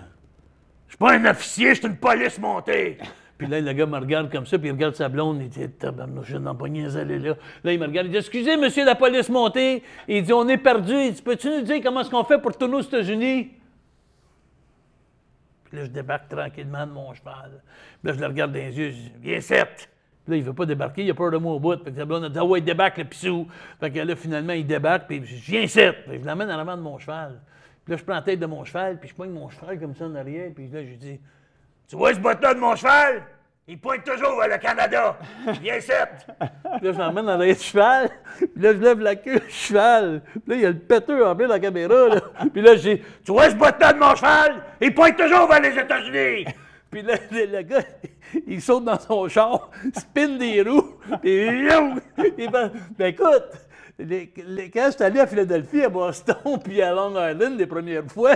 [0.88, 2.98] Je suis pas un officier, je suis une police montée.
[3.38, 5.69] Puis là, le gars me regarde comme ça, puis il regarde sa blonde, il dit
[5.69, 7.36] Tabarnouche, je n'en pas niaiser, là.
[7.63, 9.84] Là, il me regarde, il dit Excusez, monsieur la police montée.
[10.08, 10.93] Il dit On est perdu.
[10.93, 13.52] Il dit Peux-tu nous dire comment est-ce qu'on fait pour retourner aux États-Unis?
[15.65, 17.62] Puis là, je débarque tranquillement de mon cheval.
[18.02, 19.89] Puis là, je le regarde dans les yeux, je dis Viens, certes.
[20.26, 21.78] Puis là, il veut pas débarquer, il a peur de moi au bout.
[21.84, 23.48] Fait que sa blonde a dit Ah ouais, débarque le pissou.
[23.80, 25.98] Fait que là, finalement, il débarque, puis je Viens, certes.
[26.08, 27.40] Puis je l'amène en avant de mon cheval.
[27.84, 29.94] Puis là, je prends la tête de mon cheval, puis je poigne mon cheval comme
[29.96, 31.20] ça en arrière, puis là, je dis
[31.88, 33.22] Tu vois ce bot-là de mon cheval?
[33.68, 35.18] Il pointe toujours vers le Canada.
[35.62, 36.28] Viens, certes.
[36.38, 38.10] Puis là, je l'emmène dans l'arrière du cheval.
[38.38, 40.22] Puis là, je lève la queue du cheval.
[40.32, 42.10] Puis là, il y a le péteux en plein dans la caméra.
[42.10, 42.22] Là.
[42.54, 43.04] Puis là, j'ai.
[43.24, 44.64] Tu vois ce bot-là de mon cheval?
[44.82, 46.46] Il pointe toujours vers les États-Unis.
[46.95, 47.81] Puis là, le, gars,
[48.47, 50.93] il saute dans son char, spin des roues.
[51.21, 51.49] Puis
[52.38, 53.43] il fait, ben écoute,
[53.99, 57.65] les- les- quand je suis allé à Philadelphie, à Boston, puis à Long Island les
[57.65, 58.31] premières fois,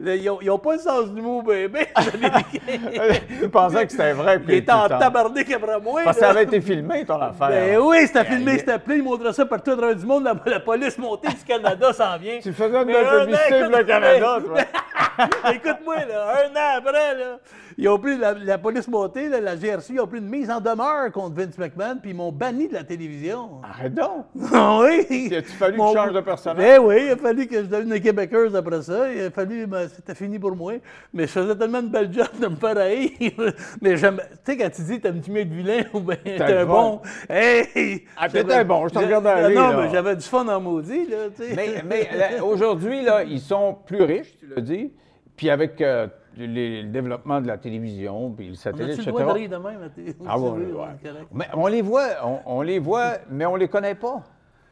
[0.00, 1.86] là, ils n'ont pas le sens du mot bébé.
[3.42, 4.38] Il pensait que c'était vrai.
[4.38, 6.02] puis Ils étaient en tabarnak après moi.
[6.04, 7.48] Parce que ça avait été filmé, ton affaire.
[7.48, 10.06] Ben oui, c'était Ben, filmé, il- c'était appelé, ils montraient ça partout à travers du
[10.06, 10.22] monde.
[10.24, 12.38] La, la police montée du Canada s'en vient.
[12.40, 15.50] Tu faisais de la publicité pour le Canada, toi.
[15.52, 17.38] Écoute-moi, là, un an après, là,
[17.78, 20.50] ils ont pris la, la police montée, là, la GRC, ils ont pris une mise
[20.50, 23.60] en demeure contre Vince McMahon, puis ils m'ont banni de la télévision.
[23.62, 24.26] Arrête donc.
[24.52, 25.06] Ah oui!
[25.28, 26.58] Il a-tu fallu que Mon- tu changes de personnage?
[26.64, 29.12] Ben oui, il a fallu que je devienne Québécoise après ça.
[29.12, 30.74] Il a fallu, ben, c'était fini pour moi.
[31.12, 33.10] Mais je faisais tellement de belles jobs de me faire haïr.
[33.80, 36.60] Mais j'aime, tu sais, quand tu dis t'aimes-tu mieux être vilain ou bien t'es un
[36.60, 36.66] fun.
[36.66, 38.04] bon, hey!
[38.16, 38.28] Ah,
[38.64, 39.82] bon, je te regardais aller, Non, là.
[39.82, 41.54] mais j'avais du fun en maudit, là, tu sais.
[41.56, 44.92] Mais, mais aujourd'hui, là, ils sont plus riches, tu l'as dit.
[45.36, 49.24] Puis avec euh, le développement de la télévision, puis le On satellite, a-tu etc.
[49.42, 49.90] le de même?
[50.26, 51.12] Ah oui, ouais.
[51.32, 54.22] Mais on les voit, on, on les voit, mais on les connaît pas.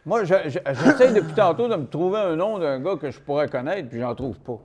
[0.05, 3.21] Moi, je- je- j'essaie depuis tantôt de me trouver un nom d'un gars que je
[3.21, 4.59] pourrais connaître, puis j'en trouve pas.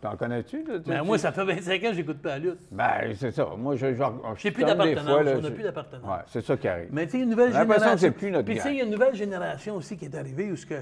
[0.00, 0.64] T'en connais-tu?
[0.86, 2.60] Ben, moi, ça fait 25 ans que j'écoute pas la lutte.
[2.70, 3.48] Ben, c'est ça.
[3.58, 4.02] Moi, je, je, je
[4.36, 6.04] J'ai plus d'appartenance, on n'a plus d'appartenance.
[6.08, 6.88] Ouais, c'est ça qui arrive.
[6.92, 7.94] Mais tu sais, une nouvelle J'ai l'impression génération.
[8.08, 10.04] que c'est plus notre Puis tu sais, il y a une nouvelle génération aussi qui
[10.04, 10.74] est arrivée où ce que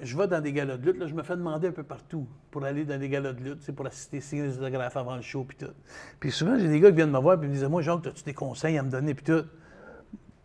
[0.00, 2.26] je vais dans des galas de lutte, là, je me fais demander un peu partout
[2.50, 5.44] pour aller dans des galas de lutte, pour assister, signer des autographes avant le show,
[5.44, 5.72] puis tout.
[6.18, 8.24] Puis souvent, j'ai des gars qui viennent me voir et me disent Moi, Jacques, as-tu
[8.24, 9.44] des conseils à me donner, puis tout?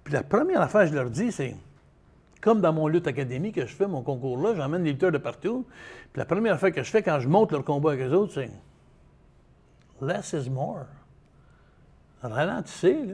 [0.03, 1.55] Puis la première affaire que je leur dis, c'est
[2.41, 5.65] comme dans mon lutte académie que je fais, mon concours-là, j'emmène les lutteurs de partout.
[6.13, 8.33] Puis la première affaire que je fais quand je monte leur combat avec eux autres,
[8.33, 8.51] c'est
[10.01, 10.85] Less is more.
[12.21, 13.13] Ralentissez, là.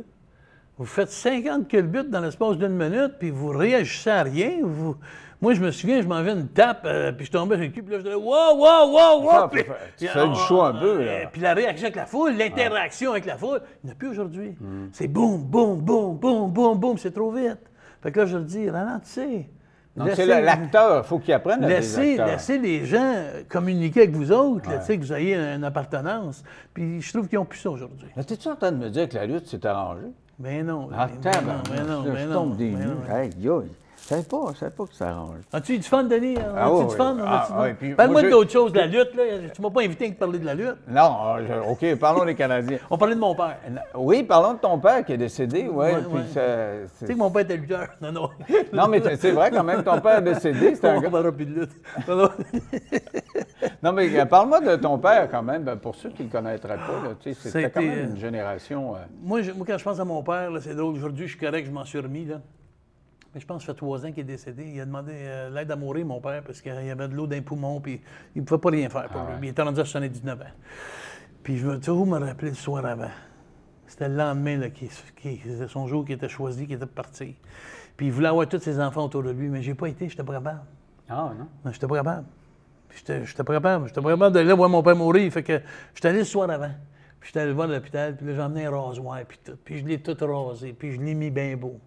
[0.78, 4.60] Vous faites 50 culbutes dans l'espace d'une minute, puis vous réagissez à rien.
[4.64, 4.96] Vous...
[5.44, 7.70] Moi, je me souviens, je m'en vais une tape, euh, puis je tombais sur le
[7.72, 9.30] cul, puis là, je disais «Wow, wow, wow, wow!
[9.30, 9.64] Ça, Puis-
[9.98, 11.12] tu fais- du show un peu, là.
[11.30, 14.08] Puis la réaction avec la foule, l'interaction avec la foule, il n'y en a plus
[14.08, 14.56] aujourd'hui.
[14.94, 17.60] C'est boum, boum, boum, boum, boum, boum, c'est trop vite.
[18.02, 19.50] Fait que là, je leur dis «Ralentissez.»
[19.98, 23.14] Donc, c'est l'acteur, il faut qu'il apprenne à Laissez, laissez les gens
[23.50, 26.42] communiquer avec vous autres, là, tu sais, que vous ayez une appartenance.
[26.74, 28.08] Puis je trouve qu'ils n'ont plus ça aujourd'hui.
[28.16, 30.08] Mais t'es-tu en train de me dire que la lutte s'est arrangée?
[30.40, 30.90] Mais non.
[30.98, 32.34] Ah, mais, mais non, mais non, là, mais je non.
[32.34, 32.88] tombe des nues.
[34.04, 35.38] Je savais pas, je savais pas que ça arrange.
[35.54, 36.36] As-tu eu du fun, Denis?
[36.38, 37.18] Ah As-tu oui, du fun?
[37.26, 39.16] Ah, oui, puis Parle-moi je- d'autre chose, de la lutte.
[39.16, 39.24] Là.
[39.54, 40.76] Tu m'as pas invité à te parler de la lutte.
[40.90, 42.80] Non, ah, je- OK, parlons des Canadiens.
[42.90, 43.58] On parlait de mon père.
[43.96, 45.86] Oui, parlons de ton père qui est décédé, oui.
[45.86, 46.22] Ouais, puis ouais.
[46.34, 47.88] ça- Tu sais que mon père était lutteur.
[48.02, 48.30] Non, non.
[48.74, 51.10] Non, mais c'est vrai quand même, ton père est décédé, c'est un On gars.
[51.10, 51.72] parlera plus de lutte.
[52.08, 52.30] Non, non.
[53.82, 56.32] Non, mais euh, parle-moi de ton père quand même, ben, pour ceux qui ne le
[56.32, 58.96] connaîtraient pas, c'était quand même euh, une génération...
[58.96, 60.96] euh, Moi, je- moi, quand je pense à mon père, là, c'est drôle.
[60.96, 62.26] Aujourd'hui, je suis correct, je m'en suis remis.
[62.26, 62.36] Là.
[63.34, 64.64] Mais je pense que ça fait trois ans qu'il est décédé.
[64.76, 67.26] Il a demandé euh, l'aide à mourir, mon père, parce qu'il y avait de l'eau
[67.26, 68.00] dans les poumons, puis
[68.36, 69.34] il ne pouvait pas rien faire pour Ah lui.
[69.34, 69.40] ouais.
[69.44, 70.46] Il était rendu à 79 ans.
[71.44, 73.10] Puis je me où me rappeler le soir avant.
[73.88, 77.36] C'était le lendemain, là, qui, qui- c'était son jour qui était choisi, qui était parti.
[77.98, 80.24] Puis il voulait avoir tous ses enfants autour de lui, mais j'ai pas été, j'étais
[80.24, 80.62] pas capable.
[81.10, 81.48] Ah, non?
[81.66, 82.26] Non, j'étais pas capable.
[82.96, 83.88] J'étais j'étais pas capable.
[83.88, 85.32] J'étais pas capable d'aller voir mon père mourir.
[85.32, 85.62] Fait que
[85.94, 86.72] j'étais allé le soir avant.
[87.20, 88.16] Puis j'étais allé le voir à l'hôpital.
[88.16, 89.20] Puis là, j'ai emmené un rasoir.
[89.28, 89.58] Puis tout.
[89.64, 90.74] Puis je l'ai tout rasé.
[90.74, 91.80] Puis je l'ai mis bien beau.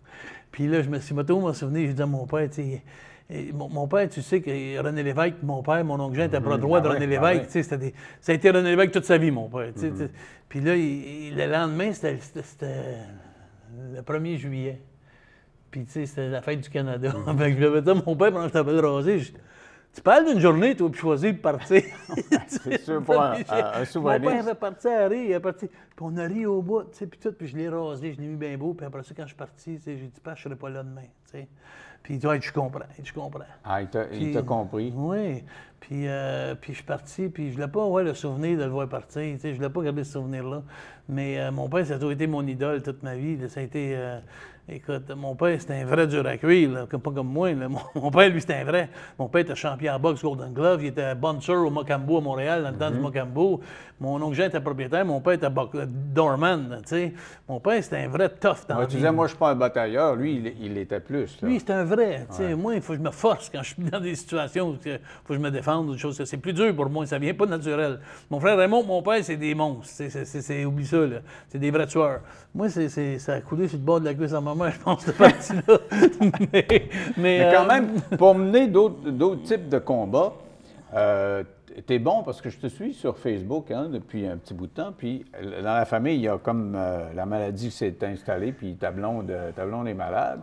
[0.57, 1.87] Puis là, je me suis moto, m'en souvenir.
[1.87, 2.83] J'ai dit à mon père, tu sais,
[3.29, 6.41] et mon, mon père, tu sais que René Lévesque, mon père, mon oncle Jean était
[6.41, 7.41] bras droit de ah René ouais, ah Lévesque.
[7.43, 7.47] ouais.
[7.47, 9.71] Tu sais, c'était des- ça a été René Lévesque toute sa vie, mon père.
[9.75, 10.11] tu sais, tu sais.
[10.49, 12.17] Puis là, il- le lendemain, c'était
[13.95, 14.81] le 1er juillet.
[15.71, 17.11] Puis, tu sais, c'était la fête du Canada.
[17.39, 19.33] fait que je lui avais dit à mon père pendant que je t'avais rasé, je-
[19.97, 21.83] tu parles d'une journée, toi, puis choisir de partir.
[22.47, 24.21] C'est sûr, pour un- un- un Mon souvenir.
[24.21, 25.67] père avait parti à rire, il est parti.
[25.69, 28.21] Puis on a ri au bout, tu sais, puis tout, puis je l'ai rasé, je
[28.21, 30.21] l'ai mis bien beau, puis après ça, quand je suis parti, tu sais, j'ai dit,
[30.21, 31.49] pas, je serai pas là demain, tu sais.
[32.03, 33.41] Puis il dit, ouais, je comprends, je comprends.
[33.65, 34.93] Ah, il t'a compris.
[34.95, 35.43] Oui.
[35.89, 38.71] Puis, euh, puis je suis parti, puis je voulais pas avoir le souvenir de le
[38.71, 39.23] voir partir.
[39.23, 40.63] Tu sais, je voulais pas garder ce souvenir-là.
[41.09, 43.37] Mais euh, mon père, ça a toujours été mon idole toute ma vie.
[43.37, 43.49] là.
[43.49, 43.93] Ça a été.
[43.95, 44.19] euh,
[44.69, 47.53] écoute, mon père, c'était un vrai dur à cuire, là, comme, pas comme moi.
[47.53, 47.69] là.
[47.77, 48.89] Mon, mon père, lui, c'était un vrai.
[49.17, 50.83] Mon père était champion en boxe Golden Glove.
[50.83, 53.61] Il était bouncer au Mocambo à Montréal, dans le temps du Mocambo.
[54.01, 55.05] Mon oncle Jean était propriétaire.
[55.07, 55.49] Mon père était
[55.87, 56.69] doorman.
[56.69, 57.13] là, tu sais.
[57.49, 59.55] Mon père, c'était un vrai tough dans Ouais, tu disais, moi, je suis pas un
[59.55, 60.17] batailleur.
[60.17, 61.41] Lui, il, il était plus.
[61.41, 61.49] là.
[61.49, 62.27] Lui, c'est un vrai.
[62.31, 62.55] tu sais.
[62.57, 64.99] Moi, il faut que je me force quand je suis dans des situations où il
[65.25, 66.23] faut que je me défende ou des choses.
[66.25, 68.01] C'est plus dur pour moi, ça vient pas naturel.
[68.31, 69.87] Mon frère Raymond, mon père, c'est des monstres.
[70.25, 71.19] C'est, oublie ça, là.
[71.49, 72.21] C'est des vrais tueurs.
[72.55, 74.81] Moi, c'est- ça a coulé sur le bord de la cuisse à ma mère, je
[74.81, 75.79] pense, cette partie-là.
[76.53, 76.79] mais, mais,
[77.17, 80.33] Mais quand euh, même, pour mener d'autres d'autres types de combats,
[80.95, 81.43] euh,
[81.87, 84.73] t'es bon parce que je te suis sur Facebook hein, depuis un petit bout de
[84.73, 84.93] temps.
[84.97, 85.25] Puis
[85.63, 89.31] dans la famille, il y a comme euh, la maladie s'est installée, puis ta blonde,
[89.31, 90.41] euh, ta blonde est malade.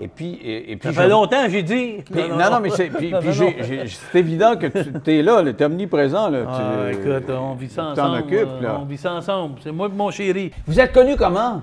[0.00, 1.98] Et puis, et, et puis Ça je- fait longtemps, j'ai dit.
[2.10, 3.62] Puis- non, non, mais c'est, puis, Non, puis non, j'ai- non.
[3.62, 6.30] j'ai- c'est évident que tu es là, tu es omniprésent.
[6.30, 8.22] Là, Ah, tu, écoute, on vit ça tu t'en ensemble.
[8.34, 8.78] occupes, là.
[8.80, 9.60] On vit ça ensemble.
[9.62, 10.50] C'est moi et mon chéri.
[10.66, 11.60] Vous êtes connu comment?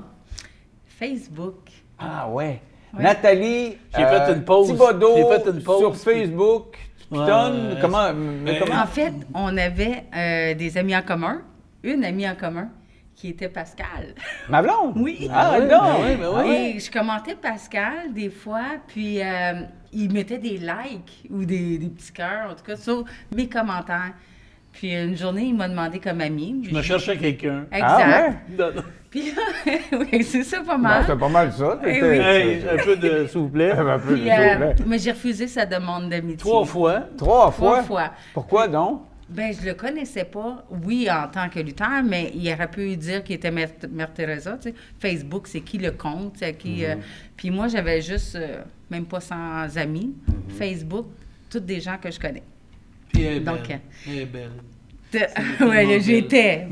[0.87, 1.69] Facebook.
[1.97, 2.61] Ah ouais.
[2.95, 3.03] Ouais.
[3.03, 4.67] Nathalie J'ai fait une pause.
[4.67, 6.77] Thibodeau J'ai fait une pause, sur puis- Facebook.
[7.11, 8.61] Ouais, comment, mais?
[8.71, 11.41] En fait, on avait euh, des amis en commun,
[11.83, 12.69] une amie en commun,
[13.15, 14.13] qui était Pascal.
[14.47, 14.93] Ma blonde?
[14.95, 15.27] Oui.
[15.31, 15.99] Ah, Ah ouais, non!
[16.03, 16.71] ben ben ouais.
[16.75, 21.89] Et je commentais Pascal des fois, puis euh, il mettait des likes ou des, des
[21.89, 23.03] petits cœurs, en tout cas, sur
[23.35, 24.13] mes commentaires.
[24.71, 26.61] Puis une journée, il m'a demandé comme ami.
[26.69, 27.65] Je me cherchais quelqu'un.
[27.71, 28.49] Ah, Exact.
[28.57, 28.83] Non, non.
[29.09, 29.41] Puis là,
[30.11, 31.03] oui, c'est ça pas Ben, mal.
[31.07, 31.79] c'est pas mal ça.
[31.83, 32.17] Eh oui.
[32.19, 33.71] Hey, un peu de s'il vous plaît.
[33.77, 34.75] Un peu, Puis, s'il euh, plaît.
[34.85, 36.37] mais j'ai refusé sa demande d'amitié.
[36.37, 36.99] Trois fois.
[37.17, 37.67] Trois fois?
[37.69, 38.11] Trois fois.
[38.33, 39.01] Pourquoi donc?
[39.27, 43.23] Ben, je le connaissais pas, oui, en tant que lutteur, mais il aurait pu dire
[43.23, 44.75] qu'il était Mère, Mère Teresa, tu sais.
[44.99, 46.83] Facebook, c'est qui le compte, c'est qui...
[46.83, 46.95] euh,
[47.37, 49.35] puis moi, j'avais juste, euh, même pas 100
[49.77, 50.15] amis.
[50.57, 51.05] Facebook,
[51.47, 52.41] toutes des gens que je connais.
[53.13, 53.39] Puis elle est.
[53.41, 53.59] Donc,
[54.07, 54.49] Elle est belle.
[55.61, 56.67] oui, j'étais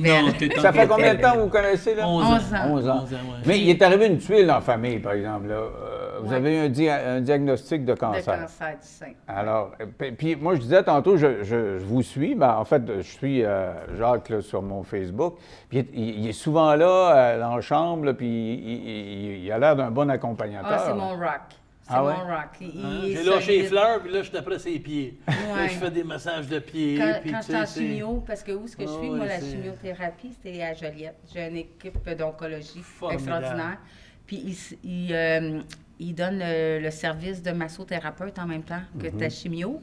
[0.62, 2.08] Ça fait combien de temps que vous connaissez, là?
[2.08, 2.28] 11 ans.
[2.30, 2.58] 11 ans.
[2.72, 3.00] 11 ans.
[3.04, 3.38] 11 ans, ouais.
[3.46, 5.48] Mais il est arrivé une tuile en famille, par exemple.
[5.48, 5.56] là.
[5.56, 8.40] Euh, vous avez eu un, dia- un diagnostic de De cancer.
[8.42, 9.06] cancer du sein.
[9.28, 12.34] Alors, euh, puis- puis moi, je disais tantôt, je, je- je vous suis.
[12.36, 15.36] Ben, en fait, je suis euh, Jacques là, sur mon Facebook.
[15.70, 19.60] Puis il, il est souvent là, euh, dans la chambre, puis il, il- il a
[19.60, 20.72] l'air d'un bon accompagnateur.
[20.74, 21.42] Ah, c'est mon rock.
[21.88, 22.14] C'est Ah ouais?
[22.14, 22.50] mon rock.
[22.60, 23.02] Il- il Hein?
[23.06, 25.18] J'ai lâché les fleurs, puis là, je suis après ses pieds.
[25.28, 25.70] Ouais.
[25.70, 26.98] je fais des massages de pieds.
[26.98, 29.10] Quand, puis quand tu j'étais en chimio, parce que où est-ce que je Ah suis,
[29.10, 31.16] moi, la chimiothérapie, c'était à Joliette.
[31.34, 33.78] J'ai une équipe d'oncologie extraordinaire.
[34.26, 35.62] Puis il, s- il, euh,
[36.00, 39.18] il donne le, le service de massothérapeute en même temps que Mhm.
[39.18, 39.82] ta chimio.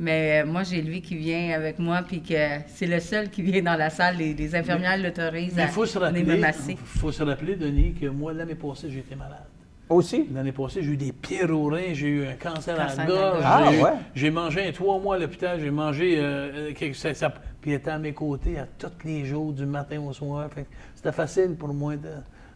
[0.00, 2.34] Mais euh, moi, j'ai lui qui vient avec moi, puis que
[2.68, 4.18] c'est le seul qui vient dans la salle.
[4.18, 6.76] Les, les infirmières l'autorisent à il faut se venir rappeler, me masser.
[6.84, 9.46] faut se rappeler, Denis, que moi, l'année passée, j'ai été malade.
[9.88, 10.28] Aussi?
[10.34, 13.06] L'année passée, j'ai eu des pierres au rein, j'ai eu un cancer, à Cancer la
[13.06, 13.42] gorge.
[13.44, 13.90] Ah, j'ai ouais?
[14.14, 16.18] J'ai mangé un trois mois à l'hôpital, j'ai mangé.
[16.18, 16.22] euh,
[16.70, 19.64] euh, quelque- ça, ça- puis il était à mes côtés à tous les jours, du
[19.64, 20.48] matin au soir.
[20.54, 22.10] Fait C'était facile pour moi de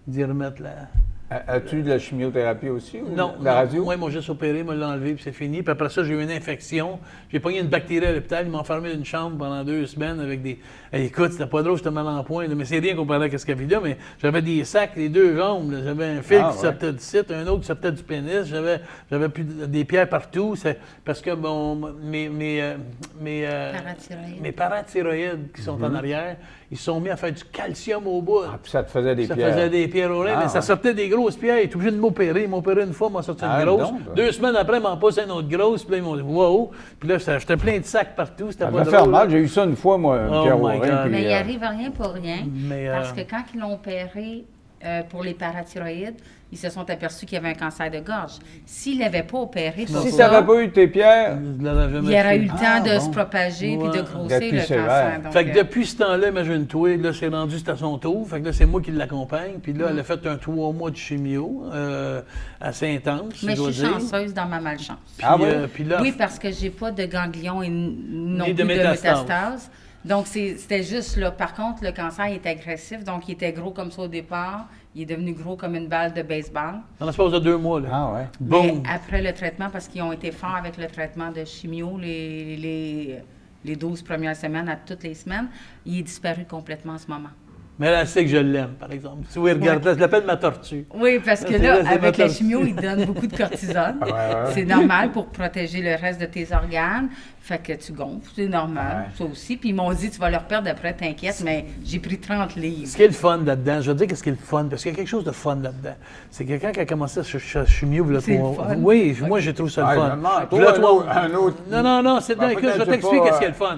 [0.07, 0.89] d'y remettre la.
[1.35, 2.99] A- As-tu de la chimiothérapie aussi?
[3.01, 3.57] Ou Non, de la non.
[3.59, 3.85] radio?
[3.85, 5.63] Moi, ils m'ont juste opéré, ils m'ont enlevé, puis c'est fini.
[5.63, 6.99] Puis après ça, j'ai eu une infection.
[7.31, 8.45] J'ai pogné une bactérie à l'hôpital.
[8.47, 10.59] Ils m'ont enfermé dans une chambre pendant deux semaines avec des.
[10.93, 13.47] Écoute, c'était pas drôle, j'étais mal en point, là, mais c'est rien comparé à ce
[13.47, 13.81] qu'il y avait là.
[13.83, 15.75] Mais j'avais des sacs, les deux jambes.
[15.85, 16.63] J'avais un fil Ah, qui ouais.
[16.65, 18.45] sortait du site, un autre qui sortait du pénis.
[18.45, 20.55] J'avais, j'avais plus de- des pierres partout.
[20.57, 22.75] C'est parce que bon, mes, mes, euh,
[23.21, 24.41] mes, euh, Parathyroïdes.
[24.43, 26.37] mes parathyroïdes qui sont en arrière,
[26.73, 28.41] ils se sont mis à faire du calcium au bout.
[28.47, 29.53] Ah, puis ça te faisait des Ça pierres.
[29.53, 31.59] faisait des pierres au rein, Ah, mais ça sortait des grosses pierres.
[31.59, 32.45] Il était obligé de m'opérer.
[32.45, 33.91] Il m'a opéré une fois, il m'a sorti Ah, une grosse.
[33.91, 34.15] donc, ben.
[34.15, 35.85] Deux semaines après, il m'en passe une autre grosse.
[35.85, 36.71] Puis là, ils m'ont dit wow.
[36.99, 38.51] Puis là, ça- j'étais plein de sacs partout.
[38.51, 38.99] C'était Ça pas m'a drôle.
[39.01, 39.31] fait mal.
[39.31, 40.59] J'ai eu ça une fois, moi, Oh Pierre.
[40.59, 40.73] God.
[41.03, 42.39] puis, Mais il euh, arrive rien pour rien.
[42.51, 44.45] Mais, euh, Parce que quand ils l'ont opéré
[44.85, 46.17] euh, pour les parathyroïdes,
[46.53, 48.33] ils se sont aperçus qu'il y avait un cancer de gorge.
[48.67, 52.37] S'ils ne l'avaient pas opéré pour Si ça, n'avait pas eu tes pierres, il aurait
[52.37, 53.01] eu le temps Ah, de bon.
[53.01, 54.03] se propager puis de Ouais.
[54.03, 55.21] grossir le cancer.
[55.25, 58.29] Donc, Fait que euh, depuis ce temps-là, imagine-toi, là, c'est rendu, c'est à son tour.
[58.29, 59.55] Fait que là, c'est moi qui l'accompagne.
[59.63, 62.21] Puis là, elle a fait un trois mois de chimio, euh,
[62.61, 63.93] assez intense, mais je dois suis dire.
[63.99, 64.99] chanceuse dans ma malchance.
[65.17, 65.49] Puis, Ah ouais?
[65.49, 68.65] euh, puis là, Oui, parce que j'ai pas de ganglions et non plus de de
[68.65, 69.71] métastases.
[70.05, 71.31] Donc, c'est- c'était juste là.
[71.31, 74.67] Par contre, le cancer il est agressif, donc il était gros comme ça au départ.
[74.95, 76.75] Il est devenu gros comme une balle de baseball.
[77.01, 77.89] dans l'espace de deux mois, là.
[77.93, 78.27] ah ouais.
[78.41, 82.57] Mais après le traitement, parce qu'ils ont été forts avec le traitement de chimio les,
[82.57, 83.19] les,
[83.65, 85.49] les 12 premières semaines à toutes les semaines,
[85.87, 87.31] il est disparu complètement en ce moment.
[87.79, 89.25] Mais elle sait que je l'aime, par exemple.
[89.29, 90.87] Si vous regardez, je l'appelle ma tortue.
[90.95, 93.97] Oui, parce que là, avec la chimio, ils donnent beaucoup de cortisone.
[94.03, 94.53] ouais.
[94.55, 97.09] C'est normal pour protéger le reste de tes organes.
[97.41, 99.15] Fait que tu gonfles, c'est normal, Ouais.
[99.19, 99.57] ça aussi.
[99.57, 102.87] Puis ils m'ont dit, tu vas leur perdre après, t'inquiète, mais j'ai pris 30 livres.
[102.87, 104.83] Ce qui est le fun là-dedans, je veux dire qu'est-ce qui est le fun, parce
[104.83, 105.97] qu'il y a quelque chose de fun là-dedans.
[106.31, 108.77] C'est quelqu'un qui a commencé à ch- chimio, il C'est le fun.
[108.79, 110.17] Oui, moi j'ai trouvé ça le fun.
[110.23, 113.57] là, autre- Non, non, non, c'est Ben, Je vais t'expliquer qu'est-ce qui est le euh,
[113.57, 113.77] fun.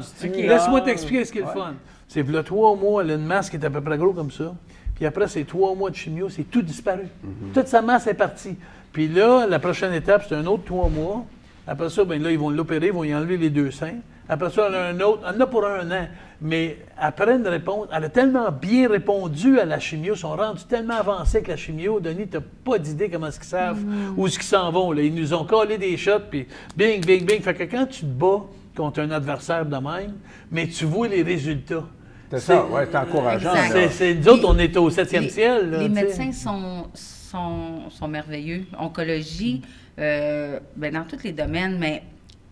[0.55, 1.75] Laisse-moi t'expliquer ce qui est le fun.
[2.15, 4.55] C'est là trois mois, là, une masse qui est à peu près gros comme ça.
[4.95, 7.09] Puis après, ces trois mois de chimio, c'est tout disparu.
[7.25, 7.51] Mhm.
[7.53, 8.55] Toute sa masse est partie.
[8.93, 11.25] Puis là, la prochaine étape, c'est un autre trois mois.
[11.67, 13.97] Après ça, ben là, ils vont l'opérer, ils vont y enlever les deux seins.
[14.29, 15.23] Après ça, elle a un autre.
[15.29, 16.07] Elle en a pour un an.
[16.41, 20.67] Mais après une réponse, elle a tellement bien répondu à la chimio, ils sont rendus
[20.69, 23.83] tellement avancés avec la chimio, Denis, t'as pas d'idée comment est-ce qu'ils savent
[24.17, 24.93] où est-ce qu'ils s'en vont.
[24.93, 25.03] Là.
[25.03, 26.47] Ils nous ont collé des shots, puis
[26.77, 27.41] bing, bing, bing.
[27.41, 28.45] Fait que quand tu te bats
[28.77, 30.15] contre un adversaire de même,
[30.53, 31.85] mais tu vois les résultats.
[32.31, 33.53] C'est ça, ouais, c'est encourageant.
[33.71, 35.71] C'est, c'est- nous autres, Les- on est au septième ciel.
[35.71, 38.65] là, les médecins sont, sont, sont merveilleux.
[38.79, 39.63] Oncologie,
[39.99, 42.03] euh, ben, dans tous les domaines, mais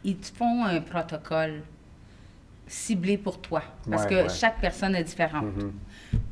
[0.05, 1.63] ils te font un protocole
[2.67, 3.63] ciblé pour toi.
[3.91, 4.27] Parce Ouais, que ouais.
[4.27, 4.41] Mm-hmm.
[4.41, 5.47] chaque personne est différente.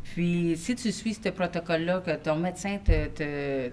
[0.05, 3.71] Puis, si tu suis ce protocole-là, que ton médecin te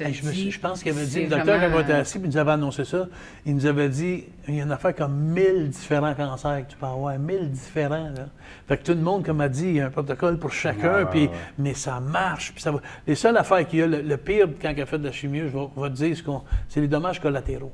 [0.00, 2.18] Hey, je, me suis- je pense qu'il avait dit, le docteur, quand on était assis,
[2.18, 3.06] puis il nous avait annoncé ça,
[3.46, 6.76] il nous avait dit, il y a une affaire comme 1000 différents cancers que tu
[6.76, 8.10] peux avoir, 1000 différents.
[8.10, 8.26] Là.
[8.68, 10.92] Fait que tout le monde, comme a dit, il y a un protocole pour chacun,
[10.92, 11.30] Ouais, ouais, puis, ouais.
[11.58, 12.52] mais ça marche.
[12.52, 12.80] Puis ça va.
[13.06, 15.12] Les seules affaires qu'il y a, le, le pire quand il a fait de la
[15.12, 16.16] chimie, je vais, vais te dire,
[16.68, 17.72] c'est les dommages collatéraux.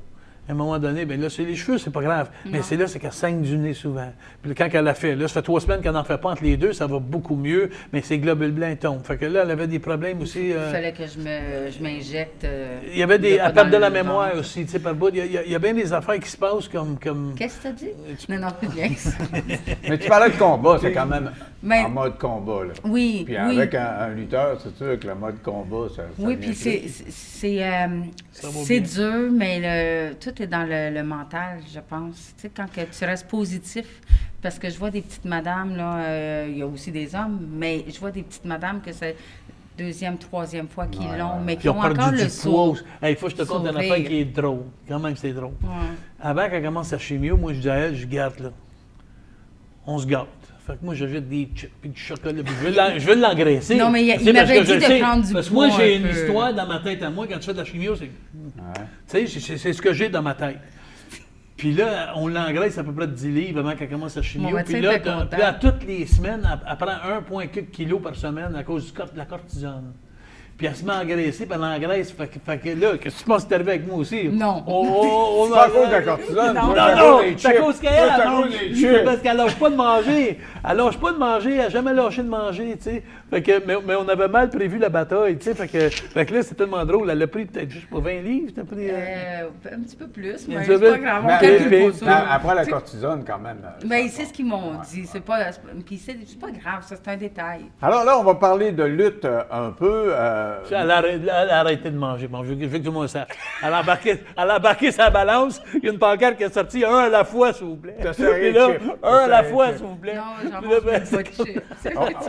[0.49, 2.29] À un moment donné, ben là, c'est les cheveux, c'est pas grave.
[2.45, 4.11] Mais c'est là, c'est qu'elle saigne du nez souvent.
[4.41, 6.43] Puis quand elle l'a fait, là, ça fait trois semaines qu'elle n'en fait pas entre
[6.43, 9.05] les deux, ça va beaucoup mieux, mais ses globules blancs tombent.
[9.05, 10.47] Fait que là, elle avait des problèmes aussi.
[10.47, 12.43] Il euh, fallait que je me, je m'injecte.
[12.43, 13.33] euh, il y avait des.
[13.33, 14.39] de pas Elle perd de la mémoire ventre.
[14.39, 15.09] aussi, tu sais, par bout.
[15.13, 16.97] Il y, a, il y bien des affaires qui se passent comme.
[16.99, 17.33] comme...
[17.37, 17.89] Qu'est-ce que t'as dit?
[18.09, 18.89] Euh, Non, non, plus bien.
[19.87, 21.31] Mais tu parlais de combat, c'est quand même
[21.63, 22.65] Mais- en mode combat.
[22.65, 22.73] Là.
[22.85, 23.55] Oui, Puis oui.
[23.57, 25.95] avec un, un lutteur, c'est sûr que le mode combat, ça.
[25.97, 29.59] ça Oui, puis c'est, c'est, c'est, euh, dur, mais
[30.09, 32.33] le, tout est dans le, le mental, je pense.
[32.37, 34.01] Tu sais, quand que tu restes positif,
[34.41, 37.47] parce que je vois des petites madames, là, euh, il y a aussi des hommes,
[37.53, 39.15] mais je vois des petites madames que c'est
[39.77, 41.43] deuxième, troisième fois qu'ils Ouais, l'ont, ouais.
[41.45, 42.29] mais qui ont encore du le poids.
[42.29, 42.71] sourire.
[42.71, 42.83] aussi.
[43.01, 44.63] Hey, Il faut que je te conte une affaire qui est drôle.
[44.87, 45.53] Quand même, c'est drôle?
[45.63, 45.69] Ouais.
[46.19, 48.49] Avant qu'elle commence sa chimio, moi, je dis à elle, je garde là.
[49.85, 50.27] On se gâte.
[50.67, 52.43] Fait que moi, j'achète des chips et du chocolat.
[52.43, 53.75] puis je veux l'en- je veux l'engraisser.
[53.75, 55.33] Non, mais il- Tu sais, il parce m'avait que je dit de sais, prendre du
[55.33, 56.09] Parce que moi, poids j'ai un une peu.
[56.09, 57.25] histoire dans ma tête à moi.
[57.27, 58.03] Quand tu fais de la chimio, c'est.
[58.05, 58.09] Ouais.
[58.75, 60.59] Tu sais, c'est- c'est c'est ce que j'ai dans ma tête.
[61.57, 64.49] Puis là, on l'engraisse à peu près de 10 livres avant qu'elle commence sa chimio.
[64.49, 65.27] Mon médecin Puis là, était quand- content.
[65.31, 66.91] puis là, toutes les semaines, elle, elle prend
[67.47, 69.93] 1,4 kg par semaine à cause du de la cortisone.
[70.61, 72.11] Puis elle se met à engraisser, puis elle engraisse.
[72.11, 74.29] Fait, que- fait que là, qu'est-ce que tu penses que c'est arrivé avec moi aussi?
[74.29, 74.63] Non.
[74.67, 76.53] On, on, on C'est pas à cause de la cortisone.
[76.53, 78.75] Non, non, c'est à non, c'est à cause qu'elle, elle à cause mange- des c'est
[78.75, 79.03] chips.
[79.03, 80.39] parce qu'elle lâche pas de manger.
[80.69, 83.03] Elle lâche pas de manger, elle n'a jamais lâché de manger, tu sais.
[83.31, 85.55] Fait que, mais, mais on avait mal prévu la bataille, tu sais.
[85.55, 87.09] Fait que, fait que là, c'est tellement drôle.
[87.09, 88.89] Elle a pris peut-être juste pour 20 livres, t'as pris...
[88.89, 92.05] euh, Euh, un petit peu plus, mais c'est pas grave, pas ça.
[92.05, 93.57] mais après la cortisone, quand même.
[93.63, 94.77] euh, Mais ça c'est ce qu'ils m'ont Ouais.
[94.91, 95.05] dit.
[95.11, 97.61] C'est pas, c'est pas- puis c'est, c'est pas grave, ça, c'est un détail.
[97.81, 100.07] Alors là, on va parler de lutte un peu.
[100.09, 102.27] euh, Elle a, arrêté- elle a arrêté de manger.
[102.27, 103.27] Bon, je veux, je veux que tout le monde sache.
[103.63, 105.61] Elle a embarqué, elle a embarqué sa balance.
[105.75, 106.83] Il y a une pancarte qui est sortie.
[106.85, 107.95] Un à la fois, s'il vous plaît.
[108.01, 108.67] Puis là,
[109.03, 110.15] un à la fois, s'il vous plaît.
[110.15, 111.63] Non, j'en mange ben, pas c'est de comme- chips.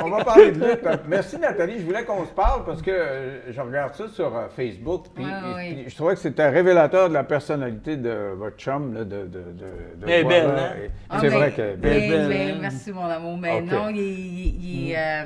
[0.00, 0.80] On, on va parler de lutte.
[1.08, 1.78] Merci Nathalie.
[1.80, 5.04] Je voulais qu'on se parle parce que euh, je regarde ça sur euh, Facebook.
[5.14, 8.94] Puis, puis je trouvais que c'était révélateur de la personnalité de votre chum.
[8.94, 10.72] Là, de, de, de, voir, belle, hein?
[11.10, 11.78] Ah, c'est mais- vrai est belle.
[12.00, 13.36] mais- belle, mais merci, mon amour.
[13.38, 15.24] Mais non, il, il- il- euh,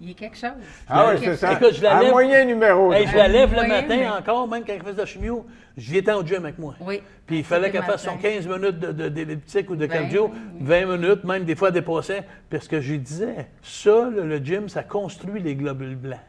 [0.00, 0.50] il est quelque chose.
[0.88, 1.48] Ah oui, c'est quelque ça.
[1.48, 1.56] chose.
[1.62, 2.92] Écoute, je la Un lève- moyen numéro.
[2.92, 5.06] Hey, je la lève le moyen, matin mais- encore, même quand elle faisait de la
[5.06, 5.46] chimio.
[5.76, 6.74] J'y étais au gym avec moi.
[6.80, 7.02] Oui.
[7.26, 8.28] Puis il fallait qu'elle fasse son matins.
[8.30, 10.30] 15 minutes de- de- d'elliptique ou de Vingt, cardio,
[10.60, 12.22] 20 minutes, même des fois elle dépassait.
[12.48, 16.20] Parce que je disais, ça, le, le gym, ça construit les globules blancs.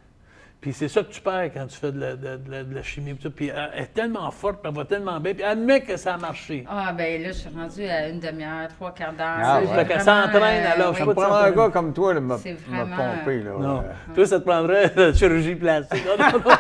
[0.61, 2.73] Puis c'est ça que tu perds quand tu fais de la, de- de la- de
[2.73, 3.13] la chimie.
[3.13, 3.29] puis tout.
[3.31, 5.33] Puis elle est tellement forte, puis elle va tellement bien.
[5.35, 6.65] Puis admets que ça a marché.
[6.67, 9.37] Ah, ben là, je suis rendue à une demi-heure, trois quarts d'heure.
[9.43, 9.67] Ah, ouais.
[9.67, 12.13] Fait qu'elle s'entraîne, alors, je Ça sais me pas prend de un gars comme toi
[12.39, 13.43] C'est me vraiment- pomper.
[13.43, 13.83] Là, Non.
[14.15, 16.03] Toi, ça te prendrait la chirurgie plastique.
[16.05, 16.55] Non, non, non.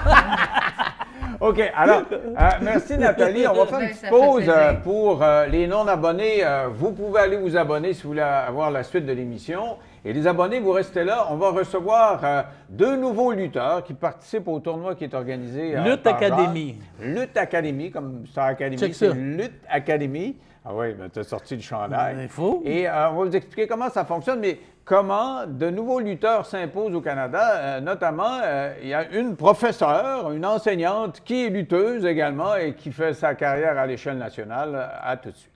[1.39, 3.45] OK, alors, euh, merci Nathalie.
[3.47, 6.43] On va faire une petite pause euh, pour euh, les non-abonnés.
[6.45, 9.77] Euh, vous pouvez aller vous abonner si vous voulez avoir la suite de l'émission.
[10.07, 11.25] Et les abonnés, vous restez là.
[11.31, 15.75] On va recevoir euh, deux nouveaux lutteurs qui participent au tournoi qui est organisé.
[15.75, 16.77] euh, Lutte par Academy.
[17.01, 18.77] Lutte Academy, comme Star Academy.
[18.77, 19.15] Check c'est ça.
[19.15, 20.37] Lutte Academy.
[20.63, 22.17] Ah oui, ben, tu as sorti le chandail.
[22.21, 22.61] Il faut.
[22.65, 26.93] Et euh, on va vous expliquer comment ça fonctionne, mais comment de nouveaux lutteurs s'imposent
[26.93, 27.51] au Canada.
[27.55, 32.73] Euh, notamment, euh, il y a une professeure, une enseignante qui est lutteuse également et
[32.73, 34.87] qui fait sa carrière à l'échelle nationale.
[35.01, 35.51] À tout de suite.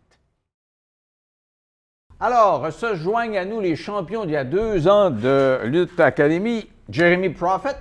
[2.22, 6.68] Alors, se joignent à nous les champions d'il y a deux ans de Lutte Academy,
[6.90, 7.78] Jeremy Prophet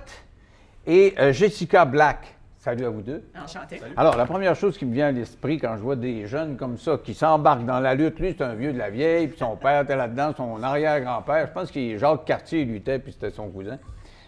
[0.87, 2.37] et euh, Jessica Black.
[2.57, 3.21] Salut à vous deux.
[3.37, 3.81] Enchanté.
[3.97, 6.77] Alors, la première chose qui me vient à l'esprit quand je vois des jeunes comme
[6.77, 9.57] ça qui s'embarquent dans la lutte, lui, c'est un vieux de la vieille, puis son
[9.57, 13.77] père était là-dedans, son arrière-grand-père, je pense qu'il Jacques Cartier luttait, puis c'était son cousin.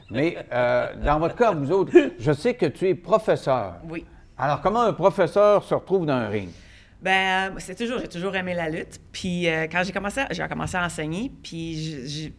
[0.10, 3.76] Mais euh, dans votre cas, vous autres, je sais que tu es professeur.
[3.89, 4.06] Oui.
[4.38, 6.50] Alors, comment un professeur se retrouve dans un ring?
[7.01, 8.99] Ben, c'est toujours, j'ai toujours aimé la lutte.
[9.11, 12.33] Puis euh, quand j'ai commencé, à- j'ai commencé à enseigner, puis j'ai-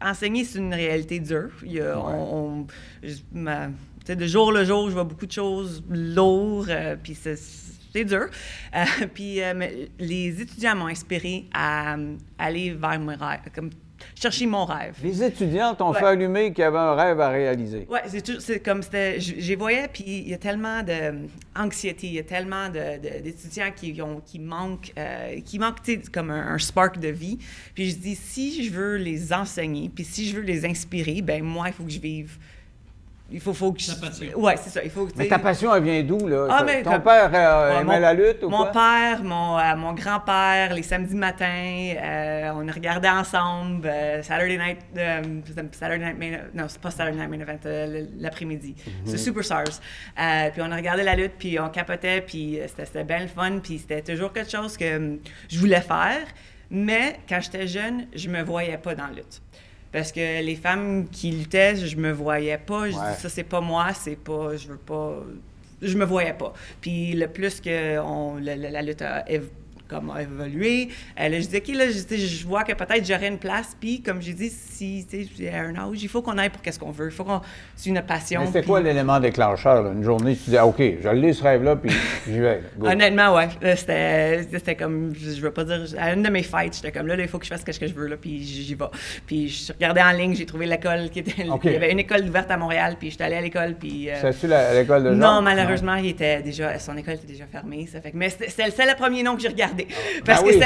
[0.00, 1.50] enseigner, c'est une réalité dure.
[1.64, 2.66] Il y a- on- on-
[3.02, 3.68] je- ma-
[4.08, 8.26] de jour le jour, je vois beaucoup de choses lourdes, euh, puis c'est, c'est dur.
[8.74, 8.84] Euh,
[9.14, 9.54] puis euh,
[10.00, 11.96] les étudiants m'ont inspiré à,
[12.38, 13.70] aller vers mes rêves, comme
[14.14, 14.96] chercher mon rêve.
[15.02, 15.98] Les étudiants t'ont Ouais.
[15.98, 17.86] fait allumer qu'il y avait un rêve à réaliser.
[17.90, 17.98] Oui,
[18.40, 19.20] c'est comme c'était.
[19.20, 24.20] J'y voyais, puis il y a tellement d'anxiété, il y a tellement d'étudiants qui, ont,
[24.24, 25.80] qui manquent, euh, qui manquent,
[26.12, 27.38] comme un, un spark de vie.
[27.74, 31.42] Puis je dis, si je veux les enseigner, puis si je veux les inspirer, ben
[31.42, 32.38] moi, il faut que je vive
[33.30, 33.92] il faut, faut que je...
[33.92, 34.26] Ta passion.
[34.38, 34.82] Ouais, c'est ça.
[34.84, 36.48] Il faut que, Mais ta passion, elle vient d'où, là?
[36.50, 38.72] Ah, Ton- mais Ton comme- père euh, Ouais, aimait mon- la lutte ou Mon quoi?
[38.72, 44.58] père, mon, euh, mon grand-père, les samedis matins, euh, on a regardé ensemble euh, Saturday
[44.58, 45.22] Night, euh,
[45.72, 48.92] Saturday Night Main, non, c'est pas Saturday Night Main Event, euh, l'après-midi, Mhm.
[49.06, 49.64] c'est Superstars.
[50.20, 53.28] Euh, puis on a regardé la lutte, puis on capotait, puis c'était c'était bien le
[53.28, 55.18] fun, puis c'était toujours quelque chose que hum,
[55.48, 56.26] je voulais faire,
[56.70, 59.40] mais quand j'étais jeune, je me voyais pas dans la lutte.
[59.92, 62.88] Parce que les femmes qui luttaient, je me voyais pas.
[62.90, 63.14] Je Ouais.
[63.14, 64.56] dis ça, c'est pas moi, c'est pas.
[64.56, 65.22] Je veux pas.
[65.82, 66.52] Je me voyais pas.
[66.80, 69.24] Puis le plus que on, la, la- la lutte a,
[69.92, 70.88] comme évolué,
[71.20, 73.76] euh, là, je dis, OK, là, je, vois que peut-être j'aurais une place.
[73.80, 76.78] Puis, comme j'ai dit, si, tu sais, un âge, il faut qu'on aille pour qu'est-ce
[76.78, 77.06] qu'on veut.
[77.06, 77.40] Il faut qu'on.
[77.76, 78.46] C'est une passion.
[78.46, 79.92] C'était puis- quoi l'élément déclencheur, là?
[79.92, 81.90] Une journée, tu dis, ah, OK, je l'ai ce rêve-là, puis
[82.26, 82.62] j'y vais.
[82.78, 82.86] go.
[82.88, 83.48] Honnêtement, ouais.
[83.76, 87.06] C'était c'était comme, je je veux pas dire, à une de mes fêtes, j'étais comme
[87.06, 88.84] là, là, il faut que je fasse ce que je veux, là, puis j'y vais.
[89.26, 91.48] Puis je regardais en ligne, j'ai trouvé l'école qui était.
[91.48, 91.62] OK.
[91.64, 94.08] Il y avait une école ouverte à Montréal, puis j'étais allée à l'école, puis.
[94.10, 95.16] euh, C'est-tu l'école de Jean?
[95.16, 97.86] non, malheureusement, il était déjà, son école était déjà fermée.
[97.90, 99.81] Ça fait que, mais c'est le premier nom que j'ai regardé.
[100.24, 100.62] Parce Ben que oui,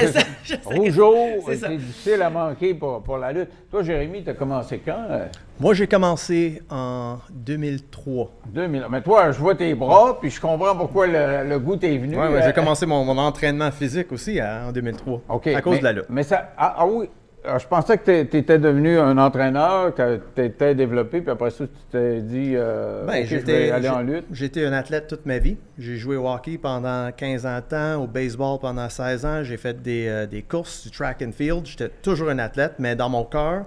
[0.47, 1.15] c'est que- Rougeau,
[1.47, 1.69] c'est ça.
[1.69, 3.49] c'est difficile à manquer pour, pour la lutte.
[3.71, 5.05] Toi, Jérémy, tu as commencé quand?
[5.11, 5.27] euh?
[5.59, 8.31] Moi, j'ai commencé en 2003.
[8.47, 8.87] 2000.
[8.91, 12.17] Mais toi, je vois tes bras, puis je comprends pourquoi le, le goût t'est venu.
[12.17, 15.21] Ouais, ouais, Euh, j'ai commencé mon, mon entraînement physique aussi en 2003.
[15.29, 15.47] OK.
[15.49, 16.07] À cause mais- de la lutte.
[16.09, 16.53] Mais ça.
[16.59, 17.09] Ah, ah oui.
[17.49, 21.51] Ah, je pensais que tu étais devenu un entraîneur, que tu étais développé, puis après
[21.51, 24.25] ça, tu t'es dit, euh, Ben, OK, je vais aller en lutte.
[24.33, 25.57] J'étais un athlète toute ma vie.
[25.79, 29.45] J'ai joué au hockey pendant 15 ans de temps, au baseball pendant 16 ans.
[29.45, 31.67] J'ai fait des, euh, des courses, du track and field.
[31.67, 33.65] J'étais toujours un athlète, mais dans mon cœur,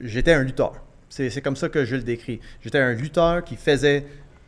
[0.00, 0.72] j'étais un lutteur.
[1.08, 2.40] C'est c'est comme ça que je le décris.
[2.60, 4.04] J'étais un lutteur qui faisait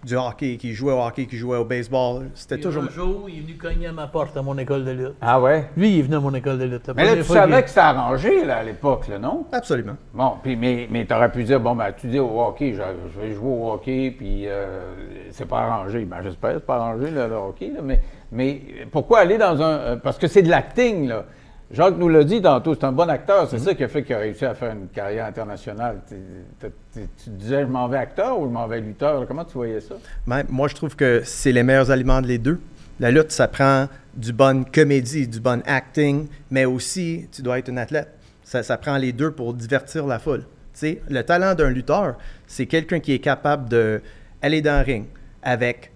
[0.06, 2.30] du hockey, qui jouait au hockey, qui jouait au baseball.
[2.34, 2.84] C'était toujours...
[2.84, 5.14] Un jour, il est venu cogner à ma porte à mon école de lutte.
[5.20, 5.68] Ah ouais?
[5.76, 6.86] Lui, il est venu à mon école de lutte.
[6.86, 9.44] La Mais là, tu fois savais que c'était arrangé, là, à l'époque, là, non?
[9.50, 9.96] Absolument.
[10.14, 12.82] Bon, puis mais, mais tu aurais pu dire, bon, ben, tu dis au hockey, je,
[13.14, 14.94] je vais jouer au hockey, puis euh,
[15.32, 16.04] c'est pas arrangé.
[16.04, 18.00] Ben, j'espère que c'est pas arrangé, là, le hockey, là, mais,
[18.30, 18.60] mais
[18.92, 19.70] pourquoi aller dans un.
[19.78, 21.24] euh, Parce que c'est de l'acting, là.
[21.70, 24.14] Jacques nous l'a dit tantôt, c'est un bon acteur, c'est ça qui a fait qu'il
[24.14, 26.00] a réussi à faire une carrière internationale.
[26.94, 29.26] Tu disais, je m'en vais acteur ou je m'en vais lutteur?
[29.26, 29.96] Comment tu voyais ça?
[30.28, 32.60] Ben, moi, je trouve que c'est les meilleurs aliments de les deux.
[33.00, 37.68] La lutte, ça prend du bon comédie, du bon acting, mais aussi, tu dois être
[37.68, 38.08] un athlète.
[38.44, 40.44] Ça, ça prend les deux pour divertir la foule.
[40.82, 42.14] Le talent d'un lutteur,
[42.46, 45.06] c'est quelqu'un qui est capable d'aller dans le ring
[45.42, 45.90] avec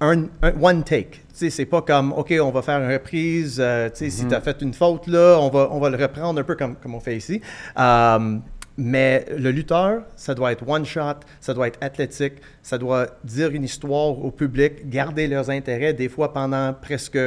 [0.00, 1.20] un, un- one take.
[1.36, 3.58] Sais, c'est pas comme, OK, on va faire une reprise.
[3.60, 5.96] euh, tu sais, si tu as fait une faute là, on va, on va le
[6.02, 7.42] reprendre un peu comme, comme on fait ici.
[7.78, 8.38] Euh,
[8.78, 13.50] mais le lutteur, ça doit être one shot, ça doit être athlétique, ça doit dire
[13.50, 17.18] une histoire au public, garder leurs intérêts, des fois pendant presque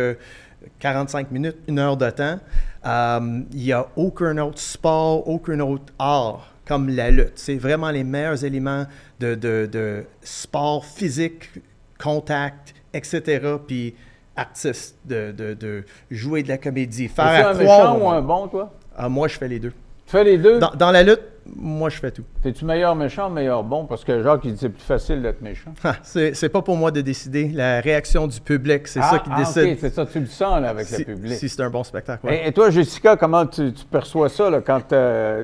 [0.80, 2.40] 45 minutes, une heure de temps.
[2.88, 7.34] Euh, Il n'y a aucun autre sport, aucun autre art comme la lutte.
[7.36, 8.86] C'est vraiment les meilleurs éléments
[9.20, 11.50] de, de, de sport physique,
[12.00, 13.56] contact, etc.
[13.68, 13.96] Puis
[14.36, 18.74] artiste, de, de, de jouer de la comédie, faire un méchant ou un bon, toi?
[18.96, 19.74] Ah, moi, je fais les deux.
[20.06, 20.60] Tu fais les deux?
[20.60, 21.22] Dans, dans la lutte,
[21.56, 22.24] moi, je fais tout.
[22.42, 23.86] T'es-tu meilleur méchant ou meilleur bon?
[23.86, 25.74] Parce que Jacques, il dit c'est plus facile d'être méchant.
[25.84, 27.50] Ah, c'est c'est pas pour moi de décider.
[27.50, 30.26] La réaction du public, c'est ah, ça qui ah, décide OK, c'est ça, tu le
[30.28, 31.34] sens là, avec si, le public.
[31.34, 32.26] si c'est un bon spectacle.
[32.26, 32.44] ouais.
[32.46, 35.44] Et, et toi, Jessica, comment tu, tu perçois ça là, quand euh,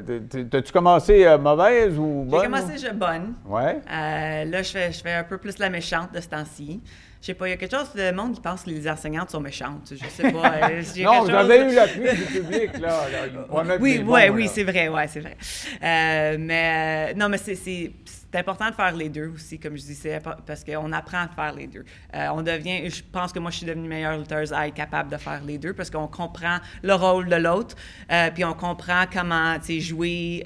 [0.50, 2.41] t'as-tu commencé euh, mauvaise ou bonne?
[2.41, 3.34] J'ai commencé je bonne.
[3.48, 3.82] Ouais.
[3.91, 6.82] Euh, là, je fais, je fais un peu plus la méchante de ce temps-ci.
[7.26, 9.32] Je sais pas, il y a quelque chose de monde qui pense que les enseignantes
[9.32, 9.93] sont méchantes.
[9.99, 10.53] Je sais pas.
[10.69, 13.01] euh, Non, vous chose- avez eu l'appui du public, là.
[13.09, 13.78] là.
[13.80, 14.32] Oui, bons, ouais, là.
[14.32, 15.36] oui, c'est vrai, ouais, c'est vrai.
[15.82, 17.91] Euh, mais euh, non, mais c'est,
[18.36, 21.30] important de faire les deux aussi, comme je dis, c'est impo- parce qu'on apprend à
[21.30, 21.84] faire les deux.
[22.13, 25.09] Euh, on devient, je pense que moi, je suis devenue meilleure lutteuse à être capable
[25.09, 27.76] de faire les deux parce qu'on comprend le rôle de l'autre,
[28.11, 30.43] euh, puis on comprend comment, tu sais, jouer.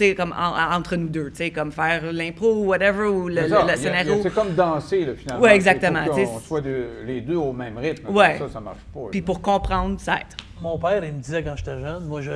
[0.00, 3.04] Tu sais, comme en- en- entre nous deux, tu sais, comme faire l'impro ou whatever,
[3.08, 3.42] ou le,
[3.76, 4.14] scénario.
[4.22, 5.42] C'est comme danser, là, finalement.
[5.42, 8.08] Ouais, exactement, Il faut soit de- les deux au même rythme.
[8.08, 8.38] Ouais.
[8.38, 9.00] Ça, ça marche pas.
[9.10, 10.26] Puis pour comprendre, ça aide.
[10.62, 12.30] Mon père, il me disait quand j'étais jeune, moi, je,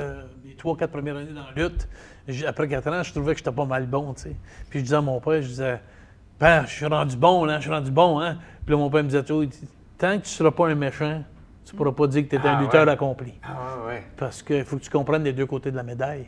[0.44, 1.88] les trois, quatre premières années dans la lutte,
[2.46, 4.36] après quatre ans, je trouvais que j'étais pas mal bon, tu sais.
[4.68, 5.80] Puis je disais à mon père, je disais,
[6.38, 8.36] Père, je suis rendu bon, là, je suis rendu bon, hein.
[8.66, 11.22] Puis là, mon père me disait tant que tu seras pas un méchant,
[11.64, 12.92] tu pourras pas dire que tu es Ah, un lutteur ouais.
[12.92, 13.32] accompli.
[13.42, 14.02] Ah, ouais.
[14.16, 16.26] Parce qu'il faut que tu comprennes les deux côtés de la médaille.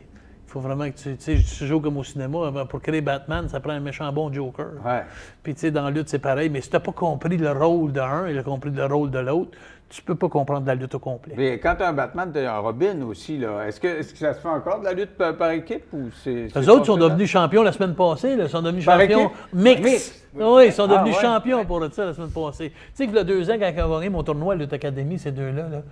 [0.56, 1.16] Il faut vraiment que tu.
[1.16, 2.50] Tu sais, tu joues comme au cinéma.
[2.50, 4.68] ben, Pour créer Batman, ça prend un méchant bon Joker.
[4.84, 5.02] Ouais.
[5.42, 6.48] Puis, tu sais, dans la lutte, c'est pareil.
[6.48, 9.18] Mais si tu n'as pas compris le rôle d'un et le compris le rôle de
[9.18, 9.50] l'autre,
[9.90, 11.34] tu peux pas comprendre la lutte au complet.
[11.36, 13.36] Mais quand tu as un Batman, tu as un Robin aussi.
[13.38, 13.66] là.
[13.68, 16.08] Est-ce que, est-ce que ça se fait encore de la lutte par, par équipe ou
[16.24, 16.48] c'est.
[16.56, 18.34] Les autres sont devenus champions la semaine passée.
[18.38, 19.82] Ils sont devenus Par champions mix.
[19.82, 20.25] Mix.
[20.38, 21.22] Oui, ils sont Ah, devenus ouais.
[21.22, 22.70] champions pour ça la semaine passée.
[22.70, 25.18] Tu sais que a deux ans, quand ils ont gagné mon tournoi à Lutte Academy,
[25.18, 25.82] ces deux-là, là,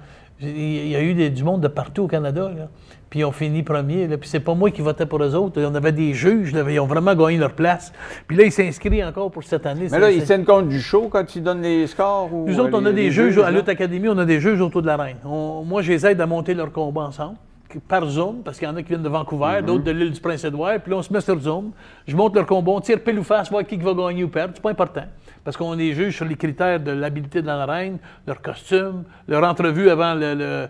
[0.41, 2.51] il y a eu des- du monde de partout au Canada.
[2.57, 2.69] Là.
[3.09, 4.09] Puis ils ont fini premier.
[4.09, 4.19] Là.
[4.19, 5.63] Puis c'est pas moi qui votais pour eux autres.
[5.63, 6.53] On avait des juges.
[6.53, 6.65] Là.
[6.69, 7.93] Ils ont vraiment gagné leur place.
[8.27, 9.87] Puis là, ils s'inscrivent encore pour cette année.
[9.93, 12.47] Mais là, ils tiennent compte du show quand ils donnent les scores ou.
[12.49, 13.53] nous autres, euh, on a les- des juges à là?
[13.59, 15.17] Lutte Academy, on a des juges autour de la reine.
[15.25, 17.37] On- moi, je les aide à monter leur combat ensemble,
[17.81, 19.67] par Zoom, parce qu'il y en a qui viennent de Vancouver, Mhm.
[19.67, 21.73] d'autres de l'île du Prince-Édouard, puis là, on se met sur Zoom.
[22.07, 24.53] Je monte leur combat, on tire pile ou face, voir qui va gagner ou perdre.
[24.55, 25.05] C'est pas important.
[25.45, 29.91] Parce qu'on les juge sur les critères de l'habileté dans l'arène, leur costume, leur entrevue
[29.91, 30.69] avant le, le-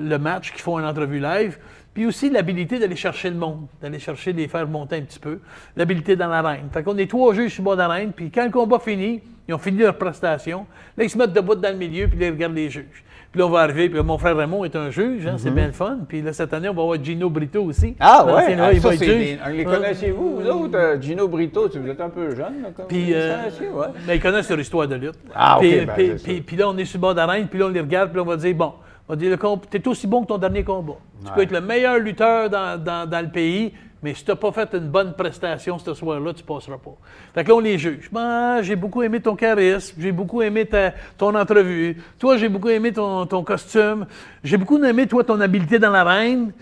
[0.00, 1.58] le match, qui font une entrevue live.
[1.92, 5.20] Puis aussi l'habilité d'aller chercher le monde, d'aller chercher, de les faire monter un petit
[5.20, 5.38] peu.
[5.76, 6.68] L'habilité dans l'arène.
[6.72, 9.54] Fait qu'on est trois juges sur le bord d'arène, puis quand le combat finit, ils
[9.54, 10.66] ont fini leur prestation.
[10.96, 13.04] Là, ils se mettent debout dans le milieu, puis ils regardent les juges.
[13.34, 15.50] Puis là, on va arriver, puis là, mon frère Raymond est un juge, hein, c'est
[15.50, 15.98] bien le fun.
[16.06, 17.88] Puis là, cette année, on va avoir Gino Brito aussi.
[17.88, 17.94] Mhm.
[17.98, 19.38] Ah ouais, là, ah, il ça, va être c'est juge.
[19.44, 20.78] des- Les connaissez-vous, vous autres?
[20.78, 22.62] euh, Gino Brito, vous êtes un peu jeune.
[22.62, 23.36] Là, comme Puis, euh,
[23.74, 23.86] ouais.
[24.06, 25.18] mais ils connaissent leur histoire de lutte.
[25.34, 27.58] Ah, puis, ok, ben, puis, puis- puis là, on est sur le bord d'arène, puis
[27.58, 28.72] là, on les regarde, puis là, on va dire, bon,
[29.08, 29.36] on va dire,
[29.68, 30.94] t'es aussi bon que ton dernier combat.
[31.26, 33.72] Tu peux être le meilleur lutteur dans, dans- dans le pays,
[34.04, 36.90] mais si t'as pas fait une bonne prestation ce soir-là, tu passeras pas.
[37.34, 38.10] Fait que là, on les juge.
[38.12, 41.96] Ben, j'ai beaucoup aimé ton charisme, j'ai beaucoup aimé ta- ton entrevue.
[42.18, 44.04] Toi, j'ai beaucoup aimé ton, ton costume.
[44.42, 46.52] J'ai beaucoup aimé, toi, ton habileté dans l'arène.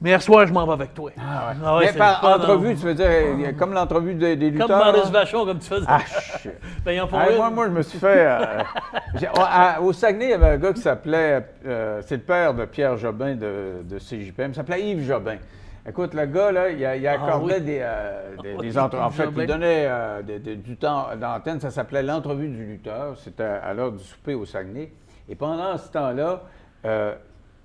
[0.00, 1.10] Mais hier soir, je m'en vais avec toi.
[1.18, 2.74] Ah ouais, Mais c'est par fun, entrevue, hein.
[2.78, 4.68] tu veux dire, comme l'entrevue des, des lutteurs?
[4.68, 5.10] Comme Maurice?
[5.10, 5.86] Vachon, comme tu faisais.
[5.88, 6.00] Ah,
[6.42, 6.52] shit.
[6.84, 8.26] Ben, Ah, moi, moi, je me suis fait.
[8.26, 8.62] euh,
[9.36, 11.46] à- au Saguenay, il y avait un gars qui s'appelait.
[11.66, 14.50] euh, c'est le père de Pierre Jobin de, de CJPM.
[14.52, 15.36] Il s'appelait Yves Jobin.
[15.88, 17.60] Écoute, le gars, là, il, a- il accordait oui.
[17.62, 21.60] des, euh, des, Oui, des entre- En fait, il donnait euh, des- du temps d'antenne.
[21.60, 23.16] Ça s'appelait l'entrevue du lutteur.
[23.18, 24.90] C'était à l'heure du souper au Saguenay.
[25.28, 26.42] Et pendant ce temps-là,
[26.84, 27.14] euh,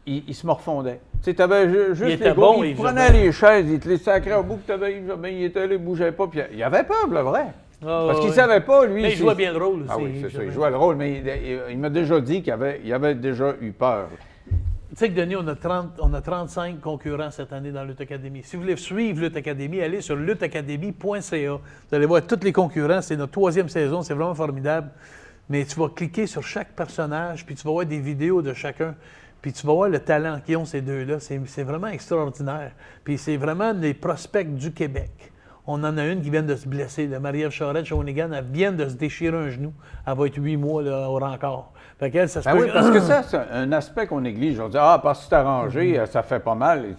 [0.06, 1.00] il, il se morfondait.
[1.24, 3.88] Tu sais, t'avais ju- juste était les gars, bon, il prenait les chaises, il te
[3.90, 6.28] les sacrait au bout que t'avais il était là, il bougeait pas.
[6.28, 7.46] Puis il avait peur, le vrai.
[7.84, 8.36] Ah, Parce qu'il ouais.
[8.36, 9.02] savait pas, lui.
[9.02, 10.44] Mais il jouait bien le rôle Ah aussi, oui, c'est ça.
[10.44, 13.16] Il jouait le rôle, mais il, il- il m'a déjà dit qu'il avait, il avait
[13.16, 14.08] déjà eu peur.
[14.92, 18.02] Tu sais que Denis, on a, 30, on a 35 concurrents cette année dans Lutte
[18.02, 18.44] Academy.
[18.44, 21.52] Si vous voulez suivre Lutte allez sur lutteacademy.ca.
[21.54, 23.02] Vous allez voir tous les concurrents.
[23.02, 24.02] C'est notre troisième saison.
[24.02, 24.92] C'est vraiment formidable.
[25.48, 28.94] Mais tu vas cliquer sur chaque personnage, puis tu vas voir des vidéos de chacun.
[29.42, 31.22] Puis tu vas voir le talent qu'ils ont, ces deux-là.
[31.22, 32.74] C'est vraiment extraordinaire.
[33.06, 35.32] Puis c'est vraiment des prospects du Québec.
[35.68, 37.08] On en a une qui vient de se blesser.
[37.08, 39.74] Marie-Ève Charette, Shawinigan, elle vient de se déchirer un genou.
[40.06, 41.72] Elle va être huit mois là, au rencard.
[42.02, 44.22] Fait qu'elle, ça se Ben peut oui, que- parce que ça, c'est un aspect qu'on
[44.22, 44.60] néglige.
[44.60, 46.96] On dit, ah, parce que c'est arrangé, euh, ça fait pas mal.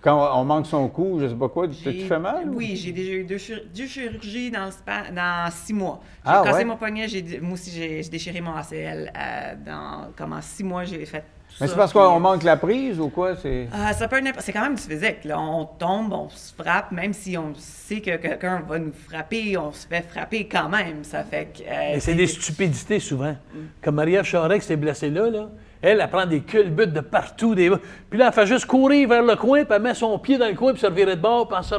[0.00, 2.48] Quand on manque son coup, je sais pas quoi, tu tu fais mal?
[2.48, 2.54] ou?
[2.54, 5.98] Oui, j'ai déjà eu deux, chir- deux chirurgies dans, le spa- dans six mois.
[6.24, 6.64] J'ai Ah, cassé ouais?
[6.66, 9.10] mon poignet, j'ai- moi aussi j'ai j'ai déchiré mon ACL.
[9.16, 11.24] euh, dans, comme en six mois, j'ai fait
[11.60, 13.36] Mais c'est parce qu'on euh, manque la prise ou quoi?
[13.36, 13.68] C'est...
[13.72, 15.24] euh, ça peut C'est quand même du physique.
[15.24, 15.38] Là.
[15.38, 19.72] On tombe, on se frappe, même si on sait que quelqu'un va nous frapper, on
[19.72, 21.04] se fait frapper quand même.
[21.04, 21.62] Ça fait que.
[21.62, 23.36] euh, c'est des stupidités souvent.
[23.82, 25.48] Comme Maria Charest qui s'est blessée là, là,
[25.82, 27.54] elle, elle prend des culbutes de partout.
[27.54, 27.70] Des...
[28.08, 30.46] Puis là, elle fait juste courir vers le coin, puis elle met son pied dans
[30.46, 31.74] le coin, puis se revirer de bord, puis en se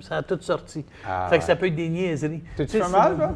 [0.00, 0.84] ça a tout sorti.
[1.06, 1.46] Ah, fait que ouais.
[1.46, 2.42] ça peut être des niaiseries.
[2.56, 3.34] T'es-tu fait mal, toi?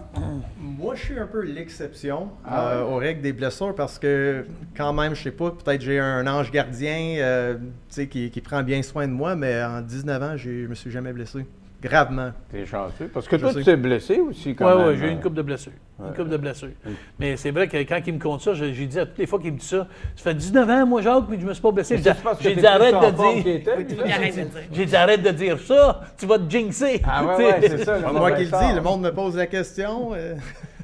[0.61, 4.45] Moi, je suis un peu l'exception Ah euh, aux règles des blessures parce que,
[4.77, 8.41] quand même, je sais pas, peut-être j'ai un ange gardien euh, tu sais, qui, qui
[8.41, 11.47] prend bien soin de moi, mais en 19 ans, je me suis jamais blessé.
[11.83, 12.31] Gravement.
[12.51, 13.09] T'es chanceux.
[13.13, 13.59] Parce que Je toi, sais.
[13.61, 14.89] tu t'es blessé aussi, quand Oui, même.
[14.89, 15.23] oui, j'ai eu une euh.
[15.23, 15.73] coupe de blessures.
[15.99, 16.69] Une coupe de blessures.
[17.19, 19.39] Mais c'est vrai que quand il me compte ça, j'ai dit à toutes les fois
[19.39, 21.71] qu'il me dit ça, ça fait 19 ans, moi, Jacques, mais je me suis pas
[21.73, 21.97] blessé.
[22.41, 23.11] J'ai dit arrête de
[23.43, 23.63] dire.
[24.73, 27.01] J'ai dit arrête de dire ça, tu vas te jinxer.
[27.05, 27.95] Ah ouais, ouais, c'est ça.
[27.99, 30.13] Pas moi qui le dis, le monde me pose la question.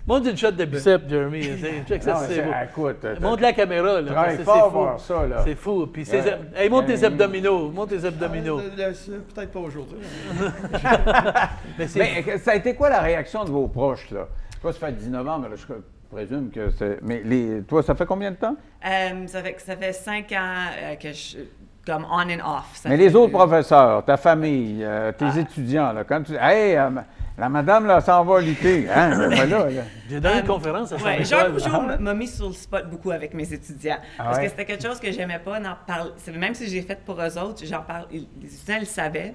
[0.06, 1.42] Montre une shot de biceps, Jeremy.
[1.60, 2.50] C'est- Check ça, c'est beau.
[2.64, 4.12] écoute, t'as- Montre la caméra, là.
[4.12, 4.78] Travaille fort c'est pour fou.
[4.78, 5.36] voir ça, là.
[5.44, 5.86] C'est fou.
[5.88, 6.22] Puis ses-.
[6.54, 7.70] Hey, montre tes abdominaux.
[7.70, 8.60] Montre tes abdominaux.
[8.60, 8.92] euh,
[9.34, 9.98] Peut-être pas aujourd'hui.
[11.78, 14.28] Mais c'est Mais euh, ça a été quoi la réaction de vos proches, là?
[14.62, 15.64] Toi, ça fait 19 ans, mais là, je
[16.10, 16.98] présume que c'est...
[17.02, 17.62] Mais les...
[17.62, 18.56] toi, ça fait combien de temps?
[18.84, 21.38] Euh, ça, fait, ça fait cinq ans euh, que je.
[21.86, 22.70] Comme on and off.
[22.74, 26.76] Ça Mais les autres professeurs, ta famille, euh, tes étudiants, là, quand tu dis, hey,
[26.76, 26.90] euh,
[27.38, 29.82] la madame, là, s'en va lutter, hein, ben voilà, là.
[30.08, 33.10] J'ai donné une conférence à son Ouais, Rougeau m- m'a mis sur le spot beaucoup
[33.10, 33.98] avec mes étudiants.
[34.16, 34.44] parce ouais?
[34.44, 36.10] que c'était quelque chose que j'aimais pas d'en parler.
[36.34, 38.06] Même si j'ai fait pour eux autres, j'en parle.
[38.10, 39.34] Les étudiants le savaient.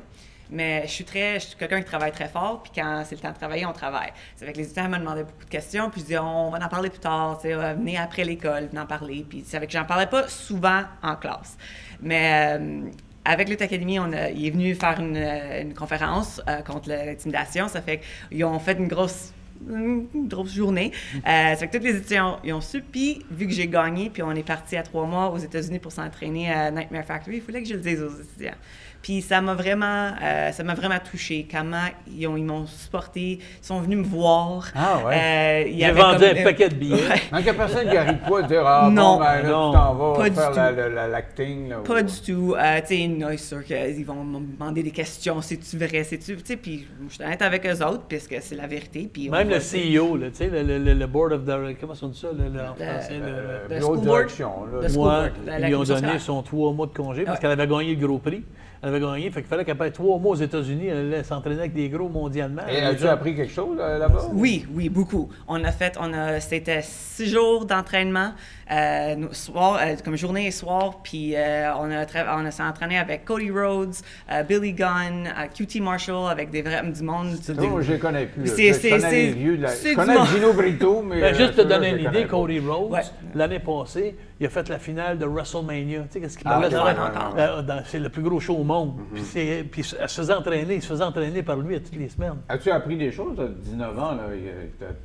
[0.53, 3.21] Mais je suis très, je suis quelqu'un qui travaille très fort, puis quand c'est le
[3.21, 4.11] temps de travailler, on travaille.
[4.35, 6.67] C'est avec les étudiants me demandaient beaucoup de questions, puis je disais on va en
[6.67, 9.25] parler plus tard, tu sais, euh, venez après l'école, venez en parler.
[9.29, 11.55] Puis c'est avec que j'en parlais pas souvent en classe.
[12.01, 12.81] Mais euh,
[13.25, 17.67] avec Lutte Academy, on a, il est venu faire une, une conférence euh, contre l'intimidation.
[17.67, 19.33] Ça fait qu'ils ont fait une grosse
[19.69, 20.91] une, une grosse journée.
[21.15, 22.81] Euh, ça fait que tous les étudiants ils ont su.
[22.81, 25.91] Puis, vu que j'ai gagné, puis on est parti à trois mois aux États-Unis pour
[25.91, 28.57] s'entraîner à Nightmare Factory, il fallait que je le dise aux étudiants.
[29.01, 31.47] Puis ça m'a vraiment, euh, ça m'a vraiment touché.
[31.51, 31.85] Comment
[32.15, 34.67] ils ont- ils m'ont supporté, ils sont venus me voir.
[34.75, 35.15] Ah ouais.
[35.15, 36.97] Euh, il y J'ai avait vendu un paquet de billets.
[36.97, 39.13] Donc, il n'y a personne qui arrive pas à dire Ah, Non.
[39.15, 39.71] bon, ben là, Non.
[39.71, 40.75] tu t'en vas Pas du faire la- tout.
[40.77, 41.69] la- la- l'acting.
[41.69, 42.55] là, Pas ou- du tout.
[42.57, 45.41] Euh, tu sais, non, c'est sûr qu'ils vont me demander des questions.
[45.41, 46.03] C'est-tu vrai?
[46.03, 46.35] C'est-tu.
[46.37, 49.09] Tu sais, puis je suis honnête avec eux autres, puisque c'est la vérité.
[49.11, 52.07] Puis Même le CEO, là, tu sais, le, le- le- board of directors, comment on
[52.07, 53.17] dit ça le- le- en Le- français?
[53.17, 54.17] le- Euh, Le bureau de school board.
[54.17, 54.81] direction, là.
[54.83, 55.31] Le school board,
[55.67, 58.43] ils ont donné son trois mois de congé parce qu'elle avait gagné le gros prix.
[58.83, 60.87] Elle avait gagné, fait qu'il fallait qu'elle paye trois mois aux États-Unis.
[60.87, 62.63] Elle allait s'entraîner avec des gros mondialement.
[62.67, 64.29] Et as-tu appris quelque chose là- là-bas?
[64.33, 65.29] Oui, oui, beaucoup.
[65.47, 68.31] On a fait, on a, c'était six jours d'entraînement,
[68.71, 72.63] euh, soir, euh, comme journée et soir, puis euh, on a, tra- on a s'est
[72.63, 73.95] entraîné avec Cody Rhodes,
[74.31, 77.35] euh, Billy Gunn, euh, QT Marshall, avec des vrais du monde.
[77.41, 78.47] C'est des- drôle, je les connais plus.
[78.47, 79.69] C'est- Je c'est- connais c'est- les vieux de la...
[79.69, 80.25] c'est Je connais.
[80.25, 81.19] Gino Brito, mais...
[81.21, 82.25] Ben, euh, juste te donner une idée.
[82.25, 83.01] Cody Rhodes, Ouais.
[83.35, 85.99] l'année passée, il a fait la finale de WrestleMania.
[86.01, 88.93] Tu sais, qu'est-ce qu'il Ah, parlait dans- C'est le plus gros show au monde.
[89.13, 91.95] Puis, c'est- puis elle se faisait entraîner, il se faisait entraîner par lui à toutes
[91.95, 92.35] les semaines.
[92.49, 93.39] As-tu appris des choses?
[93.39, 94.23] à 19 ans, là,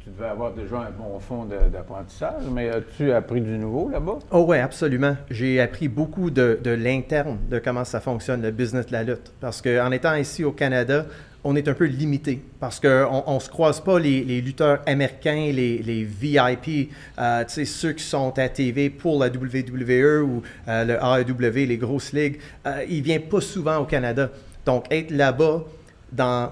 [0.02, 4.18] tu devais avoir déjà un bon fond de- d'apprentissage, mais as-tu appris du nouveau là-bas?
[4.30, 5.16] Oh ouais, absolument.
[5.30, 9.32] J'ai appris beaucoup de, de l'interne, de comment ça fonctionne, le business de la lutte.
[9.40, 11.06] Parce qu'en étant ici au Canada,
[11.46, 15.52] on est un peu limité parce qu'on ne se croise pas les, les lutteurs américains,
[15.52, 20.94] les, les VIP, euh, ceux qui sont à TV pour la WWE ou euh, le
[20.94, 22.38] AEW, les grosses ligues.
[22.66, 24.30] Euh, ils ne viennent pas souvent au Canada.
[24.64, 25.62] Donc, être là-bas
[26.10, 26.50] dans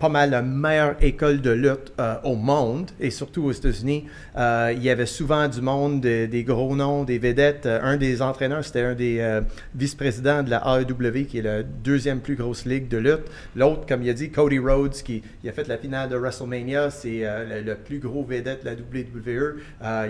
[0.00, 4.06] pas mal la meilleure école de lutte euh, au monde et surtout aux États-Unis.
[4.38, 7.66] Euh, il y avait souvent du monde, de- des gros noms, des vedettes.
[7.66, 9.42] Euh, un des entraîneurs, c'était un des euh,
[9.74, 13.24] vice-présidents de la AEW, qui est la deuxième plus grosse ligue de lutte.
[13.54, 16.88] L'autre, comme il a dit, Cody Rhodes, qui il a fait la finale de WrestleMania,
[16.90, 19.56] c'est le, le plus gros vedette de la WWE.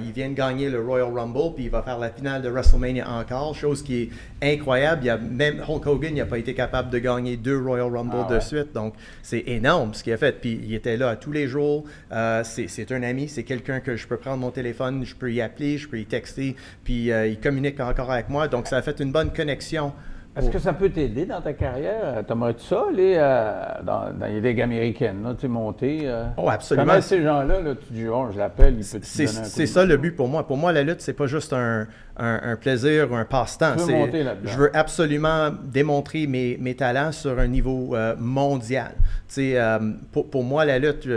[0.05, 3.11] Il vient de gagner le Royal Rumble, puis il va faire la finale de WrestleMania
[3.11, 5.03] encore, chose qui est incroyable.
[5.03, 8.25] Il y a, même Hulk Hogan n'a pas été capable de gagner deux Royal Rumble
[8.29, 8.73] Ah de suite.
[8.73, 10.41] Donc, c'est énorme ce qu'il a fait.
[10.41, 11.85] Puis, il était là tous les jours.
[12.13, 15.33] Euh, c'est c'est un ami, c'est quelqu'un que je peux prendre mon téléphone, je peux
[15.33, 16.57] y appeler, je peux y texter.
[16.85, 18.49] Puis, euh, il communique encore avec moi.
[18.49, 19.93] Donc, ça a fait une bonne connexion.
[20.37, 22.25] Est-ce que ça peut t'aider dans ta carrière?
[22.27, 26.03] T'aimerais-tu ça, aller euh, dans, dans les ligues américaines, là, tu monter?
[26.05, 26.27] euh?
[26.37, 26.87] Oh, absolument.
[26.87, 30.13] Comment ces gens-là, là, tu dis, oh, je l'appelle, il peut C'est ça le but
[30.15, 30.47] pour moi.
[30.47, 33.75] Pour moi, la lutte, c'est pas juste un, un- un plaisir ou un passe-temps.
[33.77, 38.93] Je veux absolument démontrer mes, mes talents sur un niveau euh, mondial.
[39.39, 39.79] Euh,
[40.13, 41.09] pour, pour moi, la lutte,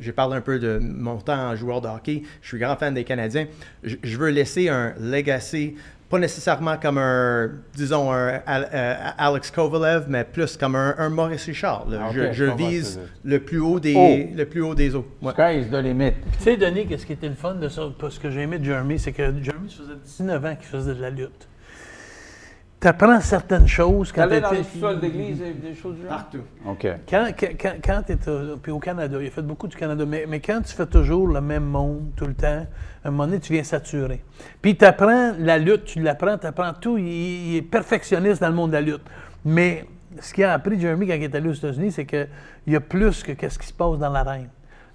[0.00, 2.22] j'ai parlé un peu de mon temps en joueur de hockey.
[2.42, 3.46] Je suis grand fan des Canadiens.
[3.82, 5.76] Je, je veux laisser un legacy,
[6.08, 11.44] pas nécessairement comme un, disons, un euh, Alex Kovalev, mais plus comme un, un Maurice
[11.44, 11.86] Richard.
[11.92, 14.36] Ah, je vise le plus haut des, Oh.
[14.36, 15.06] le plus haut des eaux.
[15.20, 15.32] Ouais.
[15.32, 16.12] Sky is the limit.
[16.38, 17.82] Tu sais, Denis, qu'est-ce qui était le fun de ça?
[17.98, 20.94] Parce que j'ai aimé de Jeremy, c'est que Jeremy, ça faisait 19 ans qu'il faisait
[20.94, 21.48] de la lutte.
[22.80, 26.02] Tu apprends certaines choses quand T'allais dans t'étais- les sous-sols d'église et des choses du
[26.02, 26.10] genre?
[26.10, 26.42] Partout.
[26.64, 26.86] OK.
[27.10, 27.26] Quand,
[27.84, 28.16] quand, tu
[28.62, 31.26] puis au Canada, il a fait beaucoup du Canada, mais, mais quand tu fais toujours
[31.26, 32.66] le même monde tout le temps,
[33.04, 34.22] à un moment donné, tu viens saturer.
[34.62, 38.48] Puis tu apprends la lutte, tu l'apprends, tu apprends tout, il, il est perfectionniste dans
[38.48, 39.02] le monde de la lutte.
[39.44, 39.84] Mais
[40.20, 42.28] ce qu'il a appris, Jeremy, quand il est allé aux États-Unis, c'est qu'il
[42.68, 44.48] y a plus que qu'est-ce qui se passe dans l'arène.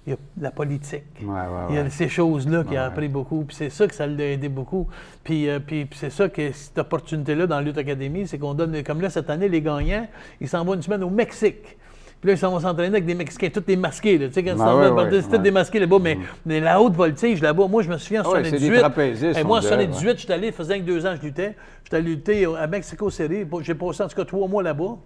[0.06, 1.04] Il y a la politique.
[1.22, 3.44] Ouais, ouais, Il y a ces choses-là qu'il a appris beaucoup.
[3.44, 4.86] Puis c'est ça que ça l'a aidé beaucoup.
[5.22, 8.82] Puis, euh, puis, puis c'est ça que cette opportunité-là dans Lutte Académie, c'est qu'on donne,
[8.82, 10.06] comme là, cette année, les gagnants,
[10.42, 11.78] ils s'en vont une semaine au Mexique.
[12.20, 14.18] Puis là, ils s'en vont s'entraîner avec des Mexicains, tous des masqués.
[14.18, 14.28] Là.
[14.28, 15.38] Tu sais, quand ils Ah s'en ouais, vont, ouais, c'est tous ouais.
[15.38, 15.98] des masqués là-bas.
[16.00, 18.58] Mais, mais la haute voltige, là-bas, moi, je me souviens en Ah ouais, c'est des
[18.58, 18.78] 78.
[18.80, 21.20] trapézistes, Et moi, en on dirait, 78, j'étais allé, ça faisait que deux ans que
[21.22, 21.54] je luttais.
[21.84, 23.44] J'étais allé lutter à Mexico City.
[23.62, 24.96] J'ai passé en tout cas trois mois là-bas.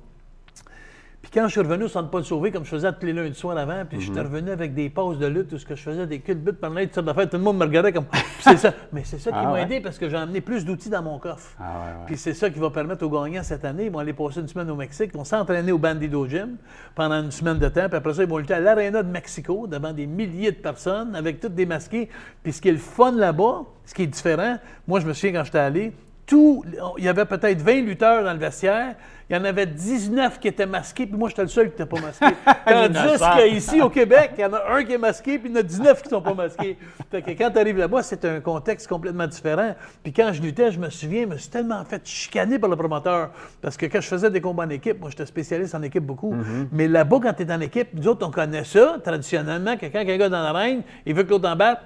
[1.20, 3.34] Puis quand je suis revenu au centre Paul Sauvé, comme je faisais tous les lundis
[3.36, 4.04] soirs avant, puis Mhm.
[4.04, 6.40] j'étais revenu avec des passes de lutte, tout ce que je faisais, des culs de
[6.40, 8.04] but pendant toutes sortes d'affaires, tout le monde me regardait comme.
[8.04, 8.72] Puis c'est ça.
[8.92, 9.62] Mais c'est ça qui Ah m'a ouais?
[9.62, 11.50] aidé parce que j'ai emmené plus d'outils dans mon coffre.
[11.58, 11.68] Ah ouais,
[12.00, 12.06] ouais.
[12.06, 13.86] Puis c'est ça qui va permettre aux gagnants cette année.
[13.86, 15.10] Ils vont aller passer une semaine au Mexique.
[15.12, 16.56] Ils vont s'entraîner au Bandido Gym
[16.94, 17.88] pendant une semaine de temps.
[17.88, 21.16] Puis après ça, ils vont lutter à l'Arena de Mexico devant des milliers de personnes
[21.16, 21.66] avec toutes des.
[21.66, 24.56] Puis ce qui est le fun là-bas, ce qui est différent,
[24.86, 25.92] moi, je me souviens quand j'étais allé,
[26.26, 26.64] tout,
[26.98, 28.94] il y avait peut-être 20 lutteurs dans le vestiaire.
[29.30, 31.86] Il y en avait 19 qui étaient masqués, puis moi, j'étais le seul qui n'était
[31.86, 32.26] pas masqué.
[32.66, 35.58] Tandis qu'ici, au Québec, il y en a un qui est masqué, puis il y
[35.58, 36.78] en a 19 qui ne sont pas masqués.
[37.10, 39.74] Fait que quand tu arrives là-bas, c'est un contexte complètement différent.
[40.02, 42.76] Puis quand je luttais, je me souviens, je me suis tellement fait chicaner par le
[42.76, 43.30] promoteur.
[43.60, 46.34] Parce que quand je faisais des combats en équipe, moi, j'étais spécialiste en équipe beaucoup.
[46.72, 49.98] Mais là-bas, quand tu es en équipe, nous autres, on connaît ça, traditionnellement, que quand
[49.98, 51.82] un gars dans l'arène, il veut que l'autre en batte,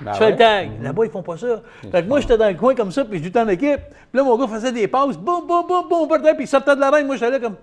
[0.00, 0.30] Ben tu fais ouais.
[0.32, 0.70] le tag.
[0.82, 1.62] Là-bas, ils font pas ça.
[1.90, 3.80] Fait que moi, j'étais dans le coin comme ça, puis je luttais en équipe.
[3.88, 6.80] Puis là, mon gars faisait des passes, boum, boum, boum, boum, puis il sortait de
[6.80, 7.06] l'arène.
[7.06, 7.56] Moi, j'étais là comme.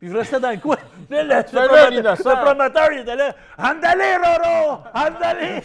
[0.00, 0.78] Puis je restais dans le coin.
[1.10, 3.34] Là, le, promoteur, le promoteur, il était là.
[3.58, 4.78] Andale, Roro!
[4.94, 5.62] Andale!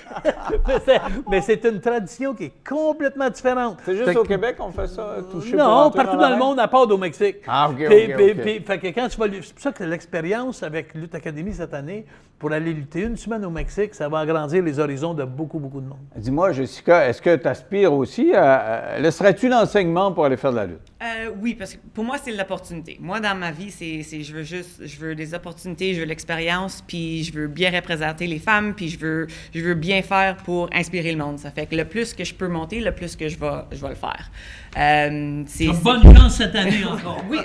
[1.29, 3.77] mais c'est- une tradition qui est complètement différente.
[3.85, 6.59] C'est juste Fait au que- Québec qu'on fait ça, toucher non, partout dans, le monde,
[6.59, 7.37] à part au Mexique.
[7.47, 8.41] Ah, ok, Puis- ok, puis- ok.
[8.41, 11.73] puis- fait que quand tu vas, c'est pour ça que l'expérience avec Lutte Academy cette
[11.73, 12.05] année,
[12.37, 15.79] pour aller lutter une semaine au Mexique, ça va agrandir les horizons de beaucoup, beaucoup
[15.81, 15.99] de monde.
[16.15, 18.99] Dis-moi, Jessica, est-ce que tu aspires aussi à.
[18.99, 20.79] Laisserais-tu l'enseignement pour aller faire de la lutte?
[21.01, 22.97] Euh, oui, parce que pour moi, c'est l'opportunité.
[22.99, 26.05] Moi, dans ma vie, c'est, c'est- je veux juste, je veux des opportunités, je veux
[26.05, 30.37] l'expérience, puis je veux bien représenter les femmes, puis je veux, je veux bien faire
[30.37, 31.39] pour inspirer le monde.
[31.39, 33.81] Ça fait que le plus que je peux monter, le plus que je vais, je
[33.81, 34.29] vais le faire.
[34.77, 37.23] Euh, c'est, Bonne chance cette année encore.
[37.29, 37.39] oui,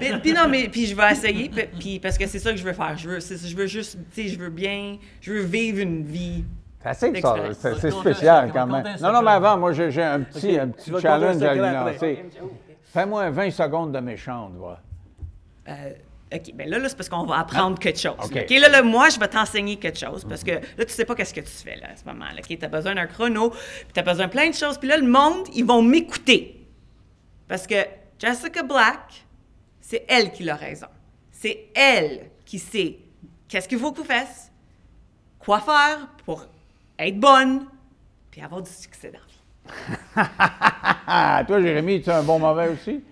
[0.00, 2.56] puis, puis non, mais puis je vais essayer, puis, puis parce que c'est ça que
[2.56, 2.96] je veux faire.
[2.96, 6.02] Je veux, c'est- je veux juste, tu sais, je veux bien, je veux vivre une
[6.02, 6.44] vie.
[6.82, 8.84] C'est spécial quand même.
[9.00, 12.24] Non, non, mais avant, moi, j'ai j'ai un petit, un petit challenge à lui lancer.
[12.92, 14.80] Fais-moi 20 secondes de méchante, voilà.
[15.68, 15.92] Euh,
[16.34, 18.14] OK, bien là, là c'est parce qu'on va apprendre quelque chose.
[18.18, 18.36] OK.
[18.36, 21.14] OK, là, là, moi, je vais t'enseigner quelque chose parce que là, tu sais pas
[21.14, 22.40] qu'est-ce que tu fais là, à ce moment-là.
[22.40, 24.78] OK, tu as besoin d'un chrono, puis tu as besoin de plein de choses.
[24.78, 26.61] Puis là, le monde, ils vont m'écouter.
[27.52, 27.74] Parce que
[28.18, 29.26] Jessica Black,
[29.78, 30.86] c'est elle qui a raison.
[31.30, 32.96] C'est elle qui sait
[33.46, 34.50] qu'est-ce qu'il faut que tu fasses,
[35.38, 36.46] quoi faire pour
[36.98, 37.66] être bonne,
[38.30, 39.18] puis avoir du succès dans
[40.16, 41.46] la vie.
[41.46, 43.04] Toi, Jérémy, tu es un bon mauvais aussi?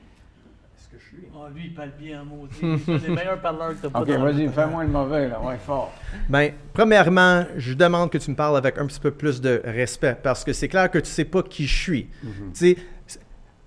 [1.34, 2.56] Oh, lui, il parle bien en maudit.
[2.86, 5.38] C'est un des meilleurs parleurs que pas OK, vas-y, le- fais-moi le mauvais, là.
[5.42, 5.92] Ouais, fort.
[6.30, 10.16] Ben, premièrement, je demande que tu me parles avec un petit peu plus de respect
[10.22, 12.08] parce que c'est clair que tu sais pas qui je suis.
[12.22, 12.76] Tu sais,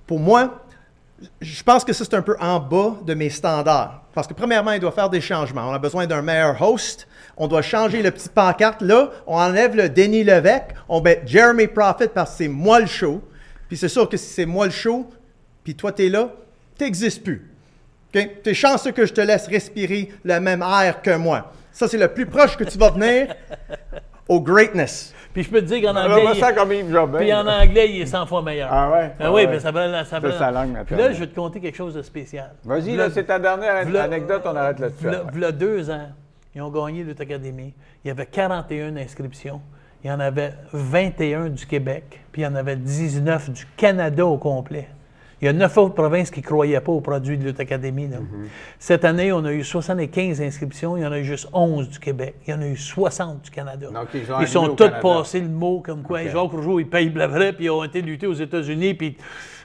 [0.05, 0.62] pour moi,
[1.41, 4.03] je pense que ça c'est un peu en bas de mes standards.
[4.13, 5.69] Parce que premièrement, il doit faire des changements.
[5.69, 7.07] On a besoin d'un meilleur host.
[7.35, 9.09] On doit changer le petit pancarte là.
[9.25, 10.75] On enlève le Denis Levesque.
[10.87, 13.21] On met Jeremy Prophet parce que c'est moi le show.
[13.67, 15.09] Puis c'est sûr que si c'est moi le show,
[15.63, 16.29] puis toi t'es là,
[16.77, 17.49] t'existes plus.
[18.13, 18.43] OK?
[18.43, 21.51] T'es chanceux que je te laisse respirer le même air que moi.
[21.71, 23.35] Ça, c'est le plus proche que tu vas venir
[24.27, 25.13] au greatness.
[25.33, 27.17] Puis je peux te dire qu'en anglais, il- ça comme Yves Jobin.
[27.17, 28.69] puis en anglais, il est 100 fois meilleur.
[28.71, 29.11] Ah ouais?
[29.19, 30.19] Ah Ah oui, mais ça va, ça.
[30.21, 32.51] C'est sa langue Puis là, je vais te conter quelque chose de spécial.
[32.63, 35.05] Vas-y, là, c'est ta dernière v'là- anecdote, on arrête là-dessus.
[35.07, 35.31] V'là- après.
[35.31, 36.07] v'là deux ans,
[36.53, 37.73] ils ont gagné Lutte Academy.
[38.03, 39.59] Il y avait 41 inscriptions.
[40.03, 44.25] Il y en avait 21 du Québec, puis il y en avait 19 du Canada
[44.25, 44.87] au complet.
[45.43, 47.51] Il y a neuf autres provinces qui ne croyaient pas aux produits de là.
[47.51, 48.47] Mm-hmm.
[48.79, 50.95] Cette année, on a eu 75 inscriptions.
[50.95, 52.35] Il y en a eu juste 11 du Québec.
[52.47, 53.87] Il y en a eu 60 du Canada.
[53.87, 56.27] Donc, ils ils sont tous passés le mot comme quoi OK.
[56.27, 58.93] Jacques Rougeau, il paye le vrai, puis ils ont été lutter aux États-Unis.
[58.93, 59.17] Puis...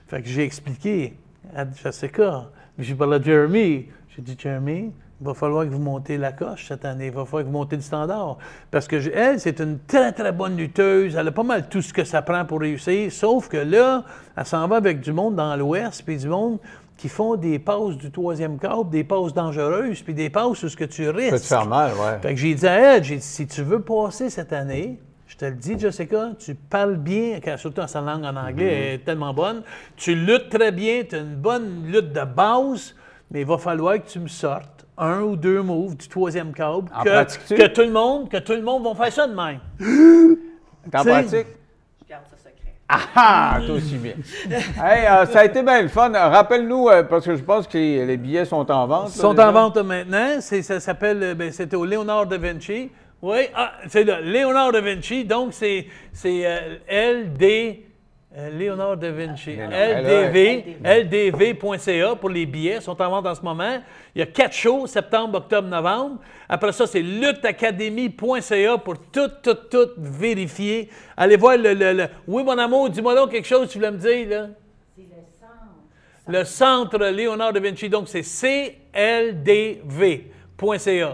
[0.08, 1.14] Fait que j'ai expliqué
[1.54, 3.86] à Jessica, j'ai parlé à Jeremy.
[4.08, 4.90] J'ai dit, Jeremy,
[5.20, 7.06] il va falloir que vous montez la coche cette année.
[7.06, 8.38] Il va falloir que vous montez le standard.
[8.70, 11.16] Parce que je- elle, c'est une très, très bonne lutteuse.
[11.16, 13.10] Elle a pas mal tout ce que ça prend pour réussir.
[13.10, 14.04] Sauf que là,
[14.36, 16.58] elle s'en va avec du monde dans l'Ouest, puis du monde
[16.96, 20.76] qui font des passes du troisième câble, des passes dangereuses, puis des passes où ce
[20.76, 21.30] que tu risques.
[21.30, 22.18] Ça peut te faire mal, ouais.
[22.20, 25.36] Fait que j'ai dit à elle, j'ai dit, si tu veux passer cette année, je
[25.36, 28.82] te le dis, Jessica, tu parles bien, surtout en sa langue en anglais, Mhm.
[28.82, 29.62] elle est tellement bonne.
[29.96, 32.94] Tu luttes très bien, tu as une bonne lutte de base,
[33.30, 36.90] mais il va falloir que tu me sortes un ou deux moves du troisième câble.
[36.94, 39.60] En Que, que tout le monde, que tout le monde va faire ça de même.
[40.90, 41.46] T'en pratiques?
[42.02, 42.74] Je garde ça secret.
[42.88, 44.14] Ah, toi aussi bien.
[44.50, 46.10] hey, euh, ça a été bien le fun.
[46.10, 49.10] Rappelle-nous, euh, parce que je pense que les billets sont en vente.
[49.14, 49.48] Ils là, sont déjà.
[49.50, 50.40] en vente maintenant.
[50.40, 52.90] C'est- Ça s'appelle, euh, ben, c'était au Léonard da Vinci.
[53.20, 55.24] Oui, ah, c'est là, Léonard da Vinci.
[55.24, 57.82] Donc, c'est c'est, euh, LD,
[58.52, 59.56] Léonard da Vinci.
[59.56, 60.02] Léonard.
[60.02, 62.76] LDV, LDV.ca pour les billets.
[62.76, 63.78] Ils sont en vente en ce moment.
[64.14, 66.18] Il y a quatre shows, septembre, octobre, novembre.
[66.48, 70.88] Après ça, c'est lutteacademy.ca pour tout, tout, tout vérifier.
[71.16, 73.90] Allez voir le, le- le- Oui, mon amour, dis-moi donc quelque chose que tu voulais
[73.90, 74.46] me dire, là.
[76.30, 80.24] Le centre Léonard da Vinci, donc c'est cldv.ca.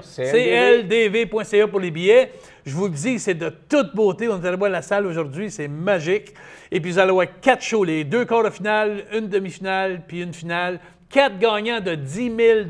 [0.02, 2.30] cldv.ca pour les billets.
[2.66, 4.28] Je vous le dis, c'est de toute beauté.
[4.28, 6.32] On est allé voir la salle aujourd'hui, c'est magique.
[6.72, 10.22] Et puis vous allez voir quatre shows, les deux quarts de finale, une demi-finale, puis
[10.22, 10.80] une finale.
[11.10, 12.60] Quatre gagnants de 10 000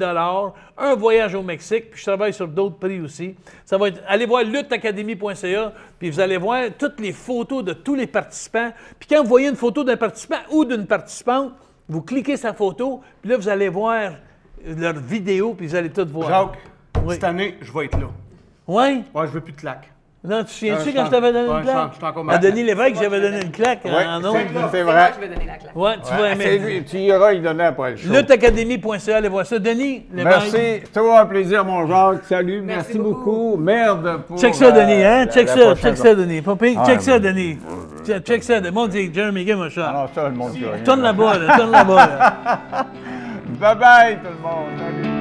[0.77, 3.35] un voyage au Mexique, puis je travaille sur d'autres prix aussi.
[3.65, 7.95] Ça va être, allez voir lutteacademy.ca, puis vous allez voir toutes les photos de tous
[7.95, 8.73] les participants.
[8.99, 11.53] Puis quand vous voyez une photo d'un participant ou d'une participante,
[11.89, 14.13] vous cliquez sa photo, puis là, vous allez voir
[14.67, 16.29] leur vidéo, puis vous allez tout voir.
[16.29, 16.59] Jacques,
[17.05, 17.15] Oui.
[17.15, 18.09] cette année, je vais être là.
[18.67, 19.05] Oui?
[19.15, 19.91] Ouais, je veux plus de claques.
[20.27, 21.95] Non, tu te souviens-tu quand je je t'avais donné une je claque?
[21.97, 22.39] suis encore À.
[22.39, 24.37] Denis Lévesque, j'avais donné une claque Ouais, en c'est- ondes.
[24.73, 25.13] c'est vrai.
[25.17, 25.77] Je vais donner la claque.
[25.77, 26.83] Ouais, tu vas aimer.
[26.89, 28.11] Tu iras y donner après le show.
[28.11, 29.59] Lutteacademy.ca, allez voir ça.
[29.59, 30.39] Denis Lévesque.
[30.55, 30.83] Merci.
[30.95, 32.25] Toujours un plaisir, mon Jacques.
[32.25, 32.63] Salut.
[32.63, 33.57] Merci, Merci beaucoup.
[33.59, 34.39] Merde pour.
[34.39, 35.27] Check ça, euh, Denis, hein?
[35.27, 36.41] la- Check la ça, check ça, Denis.
[36.41, 36.79] Pire.
[36.81, 37.19] Ah, Check ça.
[37.19, 37.59] Denis.
[38.07, 38.61] Check- Check ça.
[38.73, 39.83] Mon Dieu, Jeremy, give me a shot.
[39.83, 40.53] Alors, ça, le monde.
[40.87, 41.57] Tourne là-bas, là.
[41.59, 42.37] Tourne là-bas, là.
[43.61, 45.14] Bye bye, tout le monde.